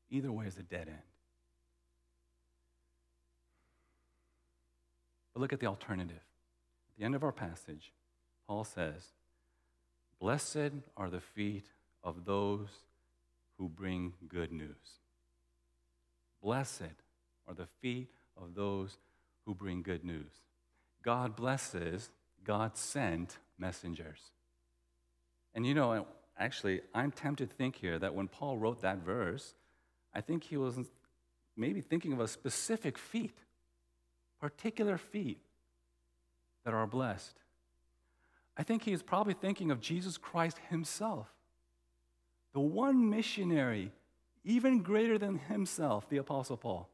Either 0.09 0.31
way 0.31 0.45
is 0.45 0.57
a 0.57 0.63
dead 0.63 0.87
end. 0.87 0.97
But 5.33 5.41
look 5.41 5.53
at 5.53 5.59
the 5.59 5.67
alternative. 5.67 6.15
At 6.15 6.99
the 6.99 7.05
end 7.05 7.15
of 7.15 7.23
our 7.23 7.31
passage, 7.31 7.91
Paul 8.47 8.63
says, 8.63 9.09
Blessed 10.19 10.71
are 10.95 11.09
the 11.09 11.19
feet 11.19 11.65
of 12.03 12.25
those 12.25 12.69
who 13.57 13.67
bring 13.67 14.13
good 14.29 14.51
news. 14.51 14.99
Blessed 16.41 16.95
are 17.47 17.53
the 17.53 17.67
feet 17.81 18.09
of 18.37 18.55
those 18.55 18.97
who 19.45 19.53
bring 19.53 19.81
good 19.81 20.03
news. 20.03 20.31
God 21.05 21.35
blesses 21.35 22.09
God 22.45 22.77
sent 22.77 23.37
messengers. 23.57 24.19
And 25.53 25.65
you 25.65 25.73
know, 25.73 26.07
actually, 26.37 26.81
I'm 26.93 27.11
tempted 27.11 27.49
to 27.49 27.55
think 27.55 27.75
here 27.75 27.99
that 27.99 28.13
when 28.13 28.27
Paul 28.27 28.57
wrote 28.57 28.81
that 28.81 28.99
verse, 28.99 29.53
I 30.13 30.21
think 30.21 30.43
he 30.43 30.57
was 30.57 30.77
maybe 31.57 31.81
thinking 31.81 32.13
of 32.13 32.19
a 32.19 32.27
specific 32.27 32.97
feet, 32.97 33.37
particular 34.39 34.97
feet 34.97 35.39
that 36.63 36.73
are 36.73 36.87
blessed. 36.87 37.35
I 38.57 38.63
think 38.63 38.83
he 38.83 38.93
is 38.93 39.03
probably 39.03 39.33
thinking 39.33 39.71
of 39.71 39.81
Jesus 39.81 40.17
Christ 40.17 40.57
himself, 40.69 41.27
the 42.53 42.59
one 42.59 43.09
missionary, 43.09 43.91
even 44.43 44.81
greater 44.81 45.17
than 45.17 45.37
himself, 45.37 46.09
the 46.09 46.17
Apostle 46.17 46.57
Paul. 46.57 46.89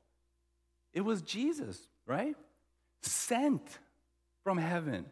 It 0.93 1.01
was 1.01 1.21
Jesus, 1.21 1.87
right? 2.05 2.35
Sent 3.01 3.79
from 4.43 4.57
heaven, 4.57 5.05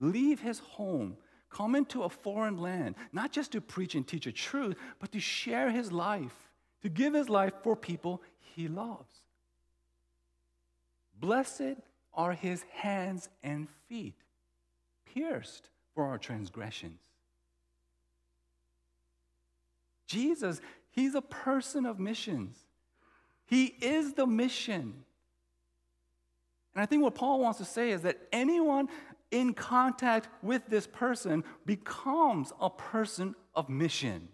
leave 0.00 0.40
his 0.40 0.58
home, 0.58 1.16
come 1.50 1.74
into 1.74 2.02
a 2.02 2.08
foreign 2.08 2.58
land, 2.58 2.96
not 3.12 3.32
just 3.32 3.52
to 3.52 3.60
preach 3.60 3.94
and 3.94 4.06
teach 4.06 4.26
a 4.26 4.32
truth, 4.32 4.76
but 4.98 5.12
to 5.12 5.20
share 5.20 5.70
his 5.70 5.92
life, 5.92 6.52
to 6.82 6.88
give 6.88 7.14
his 7.14 7.28
life 7.28 7.52
for 7.62 7.76
people 7.76 8.22
he 8.38 8.68
loves. 8.68 9.22
Blessed 11.18 11.76
are 12.12 12.32
his 12.32 12.64
hands 12.72 13.28
and 13.42 13.68
feet, 13.88 14.16
pierced 15.06 15.70
for 15.94 16.04
our 16.04 16.18
transgressions. 16.18 17.00
Jesus, 20.06 20.60
he's 20.90 21.14
a 21.14 21.22
person 21.22 21.84
of 21.84 21.98
missions. 21.98 22.56
He 23.46 23.66
is 23.66 24.14
the 24.14 24.26
mission. 24.26 25.04
And 26.76 26.82
I 26.82 26.86
think 26.86 27.02
what 27.02 27.14
Paul 27.14 27.40
wants 27.40 27.58
to 27.58 27.64
say 27.64 27.90
is 27.90 28.02
that 28.02 28.18
anyone 28.34 28.90
in 29.30 29.54
contact 29.54 30.28
with 30.42 30.66
this 30.68 30.86
person 30.86 31.42
becomes 31.64 32.52
a 32.60 32.68
person 32.68 33.34
of 33.54 33.70
mission. 33.70 34.28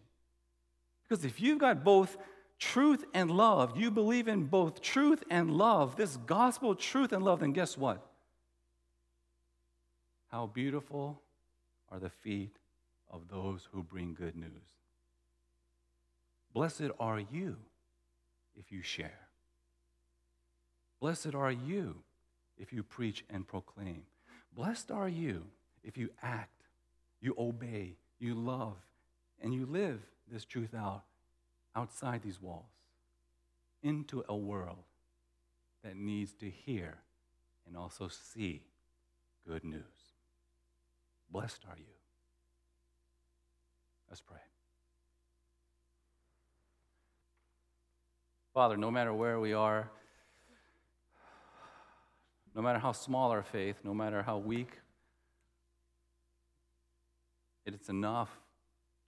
Because 1.05 1.25
if 1.25 1.41
you've 1.41 1.61
got 1.61 1.85
both 1.85 2.17
truth 2.59 3.05
and 3.15 3.31
love, 3.31 3.77
you 3.77 3.93
believe 3.93 4.27
in 4.27 4.47
both 4.47 4.81
truth 4.81 5.23
and 5.31 5.53
love, 5.53 5.95
this 5.95 6.17
gospel 6.17 6.75
truth 6.75 7.13
and 7.13 7.25
love, 7.25 7.39
then 7.39 7.53
guess 7.53 7.79
what? 7.79 8.05
How 10.33 10.47
beautiful 10.47 11.23
are 11.93 12.01
the 12.01 12.11
feet 12.11 12.57
of 13.09 13.29
those 13.29 13.69
who 13.71 13.85
bring 13.85 14.15
good 14.15 14.35
news. 14.35 14.49
Blessed 16.53 16.91
are 16.99 17.21
you 17.21 17.57
if 18.57 18.73
you 18.73 18.83
share. 18.83 19.29
Blessed 20.99 21.37
are 21.37 21.53
you 21.53 22.03
if 22.63 22.73
you 22.73 22.85
preach 22.85 23.25
and 23.29 23.47
proclaim. 23.47 24.05
Blessed 24.55 24.93
are 24.93 25.09
you 25.09 25.43
if 25.83 25.99
you 25.99 26.11
act, 26.23 26.63
you 27.21 27.35
obey, 27.37 27.97
you 28.21 28.35
love, 28.35 28.77
and 29.43 29.53
you 29.53 29.67
live 29.67 29.99
this 30.31 30.45
truth 30.45 30.73
out 30.73 31.03
outside 31.75 32.23
these 32.23 32.41
walls 32.41 32.71
into 33.83 34.25
a 34.29 34.37
world 34.37 34.85
that 35.83 35.97
needs 35.97 36.33
to 36.35 36.49
hear 36.49 36.99
and 37.67 37.77
also 37.77 38.07
see 38.07 38.63
good 39.45 39.65
news. 39.65 39.83
Blessed 41.31 41.65
are 41.69 41.77
you. 41.77 41.85
Let's 44.09 44.21
pray. 44.21 44.39
Father, 48.55 48.77
no 48.77 48.91
matter 48.91 49.13
where 49.13 49.41
we 49.41 49.53
are, 49.53 49.91
no 52.55 52.63
matter 52.63 52.79
how 52.79 52.93
small 52.93 53.31
our 53.31 53.43
faith, 53.43 53.77
no 53.83 53.95
matter 53.95 54.23
how 54.23 54.39
weak, 54.39 54.79
it's 57.65 57.89
enough 57.89 58.31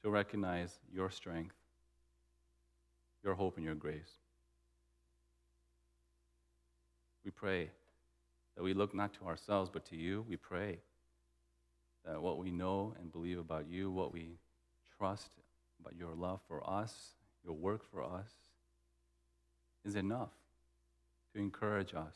to 0.02 0.10
recognize 0.10 0.78
your 0.92 1.10
strength, 1.10 1.54
your 3.22 3.34
hope, 3.34 3.56
and 3.56 3.64
your 3.64 3.74
grace. 3.74 4.18
We 7.24 7.30
pray 7.30 7.70
that 8.56 8.62
we 8.62 8.74
look 8.74 8.94
not 8.94 9.14
to 9.14 9.26
ourselves 9.26 9.70
but 9.72 9.84
to 9.86 9.96
you. 9.96 10.24
We 10.28 10.36
pray 10.36 10.78
that 12.04 12.20
what 12.20 12.38
we 12.38 12.50
know 12.50 12.94
and 13.00 13.10
believe 13.10 13.38
about 13.38 13.66
you, 13.68 13.90
what 13.90 14.12
we 14.12 14.38
trust 14.98 15.30
about 15.80 15.96
your 15.98 16.14
love 16.14 16.40
for 16.46 16.68
us, 16.68 17.14
your 17.44 17.54
work 17.54 17.82
for 17.90 18.02
us, 18.02 18.30
is 19.84 19.96
enough 19.96 20.32
to 21.32 21.40
encourage 21.40 21.94
us 21.94 22.14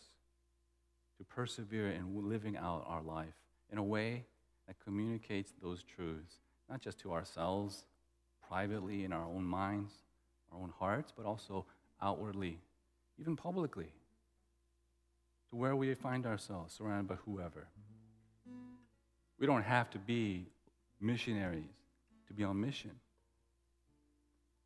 to 1.18 1.24
persevere 1.24 1.90
in 1.90 2.28
living 2.28 2.57
out 2.57 2.85
our 2.87 3.02
life 3.02 3.35
in 3.70 3.78
a 3.78 3.83
way 3.83 4.24
that 4.66 4.76
communicates 4.85 5.52
those 5.62 5.83
truths, 5.83 6.37
not 6.70 6.81
just 6.81 6.98
to 7.00 7.12
ourselves, 7.12 7.85
privately 8.48 9.04
in 9.04 9.12
our 9.12 9.24
own 9.24 9.44
minds, 9.44 9.92
our 10.52 10.61
own 10.61 10.72
hearts, 10.78 11.12
but 11.14 11.26
also 11.26 11.66
outwardly, 12.00 12.59
even 13.18 13.37
publicly, 13.37 13.92
to 15.50 15.57
where 15.57 15.76
we 15.76 15.92
find 15.94 16.26
ourselves, 16.26 16.74
surrounded 16.74 17.09
by 17.09 17.16
whoever. 17.26 17.66
We 19.38 19.46
don't 19.46 19.62
have 19.62 19.90
to 19.90 19.98
be 19.98 20.46
missionaries 21.00 21.64
to 22.26 22.33
be 22.35 22.44
on 22.44 22.61
mission. 22.61 22.90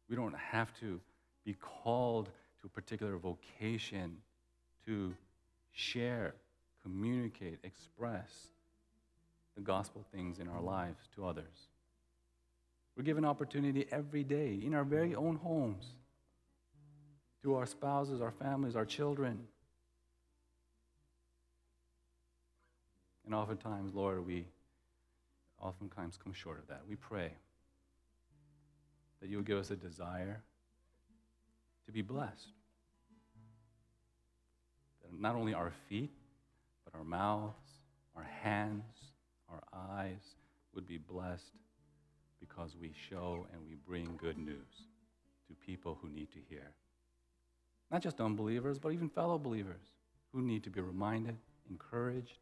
We 0.09 0.17
don't 0.17 0.37
have 0.37 0.73
to 0.81 1.01
be 1.45 1.55
called 1.55 2.27
to 2.61 2.67
a 2.67 2.69
particular 2.69 3.17
vocation 3.17 4.17
to 4.87 5.15
share, 5.73 6.35
communicate, 6.83 7.59
express 7.63 8.31
the 9.55 9.61
gospel 9.61 10.05
things 10.13 10.39
in 10.39 10.49
our 10.49 10.61
lives 10.61 11.09
to 11.15 11.27
others. 11.27 11.69
We're 12.97 13.05
given 13.05 13.25
opportunity 13.25 13.87
every 13.91 14.25
day 14.25 14.61
in 14.63 14.75
our 14.75 14.85
very 14.85 15.15
own 15.15 15.37
homes 15.37 15.85
to 17.43 17.55
our 17.55 17.67
spouses, 17.67 18.21
our 18.21 18.31
families, 18.31 18.77
our 18.77 18.85
children. 18.85 19.47
And 23.25 23.35
oftentimes, 23.35 23.95
Lord, 23.95 24.27
we 24.27 24.47
oftentimes 25.61 26.19
come 26.23 26.33
short 26.33 26.59
of 26.59 26.69
that. 26.69 26.83
We 26.89 26.97
pray 26.97 27.33
that 29.21 29.31
you'll 29.31 29.43
give 29.43 29.59
us 29.59 29.71
a 29.71 29.77
desire 29.77 30.43
to 31.87 31.93
be 31.93 32.03
blessed. 32.03 32.49
That 35.03 35.19
not 35.19 35.35
only 35.35 35.55
our 35.55 35.73
feet, 35.89 36.11
but 36.93 36.99
our 36.99 37.05
mouths, 37.05 37.55
our 38.17 38.29
hands, 38.43 38.85
our 39.51 39.63
eyes 39.73 40.37
would 40.75 40.87
be 40.87 40.99
blessed 40.99 41.53
because 42.41 42.77
we 42.81 42.93
show 43.09 43.47
and 43.53 43.63
we 43.67 43.75
bring 43.87 44.19
good 44.21 44.39
news 44.39 44.87
to 45.49 45.55
people 45.55 45.99
who 46.03 46.09
need 46.09 46.31
to 46.33 46.39
hear. 46.49 46.71
Not 47.91 48.03
just 48.03 48.21
unbelievers, 48.21 48.79
but 48.79 48.91
even 48.91 49.09
fellow 49.09 49.39
believers 49.39 49.83
who 50.33 50.41
need 50.41 50.65
to 50.65 50.71
be 50.71 50.81
reminded, 50.81 51.37
encouraged, 51.71 52.39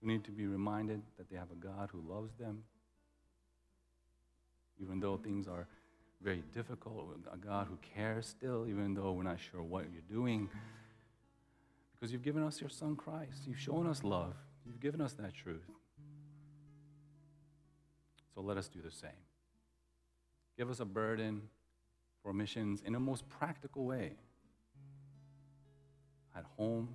who 0.00 0.08
need 0.08 0.24
to 0.24 0.30
be 0.30 0.46
reminded 0.46 1.02
that 1.18 1.30
they 1.30 1.36
have 1.36 1.50
a 1.52 1.54
God 1.54 1.90
who 1.92 2.02
loves 2.12 2.34
them, 2.34 2.64
even 4.80 4.98
though 4.98 5.16
things 5.16 5.46
are 5.46 5.66
very 6.22 6.42
difficult, 6.52 7.16
a 7.32 7.36
God 7.36 7.66
who 7.68 7.78
cares 7.94 8.26
still, 8.26 8.66
even 8.68 8.94
though 8.94 9.12
we're 9.12 9.22
not 9.22 9.38
sure 9.40 9.62
what 9.62 9.84
you're 9.92 10.02
doing. 10.10 10.48
Because 12.00 12.12
you've 12.12 12.22
given 12.22 12.42
us 12.42 12.60
your 12.60 12.70
Son 12.70 12.96
Christ. 12.96 13.42
You've 13.46 13.58
shown 13.58 13.86
us 13.86 14.02
love. 14.02 14.34
You've 14.64 14.80
given 14.80 15.02
us 15.02 15.12
that 15.14 15.34
truth. 15.34 15.68
So 18.34 18.40
let 18.40 18.56
us 18.56 18.68
do 18.68 18.80
the 18.80 18.90
same. 18.90 19.10
Give 20.56 20.70
us 20.70 20.80
a 20.80 20.86
burden 20.86 21.42
for 22.22 22.32
missions 22.32 22.82
in 22.86 22.94
a 22.94 23.00
most 23.00 23.28
practical 23.28 23.84
way 23.84 24.12
at 26.34 26.44
home, 26.56 26.94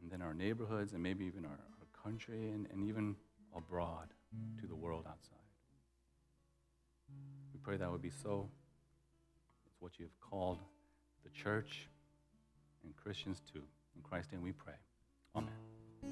and 0.00 0.10
then 0.10 0.22
our 0.22 0.34
neighborhoods, 0.34 0.92
and 0.92 1.02
maybe 1.02 1.24
even 1.24 1.44
our, 1.44 1.50
our 1.50 2.02
country, 2.02 2.50
and, 2.50 2.68
and 2.70 2.84
even 2.84 3.16
abroad 3.56 4.08
to 4.60 4.66
the 4.66 4.74
world 4.74 5.04
outside. 5.08 5.38
We 7.52 7.58
pray 7.62 7.76
that 7.76 7.90
would 7.90 8.02
be 8.02 8.10
so. 8.22 8.48
It's 9.66 9.76
what 9.80 9.98
you 9.98 10.04
have 10.04 10.20
called 10.20 10.58
the 11.24 11.30
church 11.30 11.88
and 12.86 12.96
Christians 12.96 13.42
too. 13.52 13.62
In 13.94 14.02
Christ's 14.02 14.32
name 14.32 14.42
we 14.42 14.52
pray. 14.52 14.74
Amen. 15.34 15.75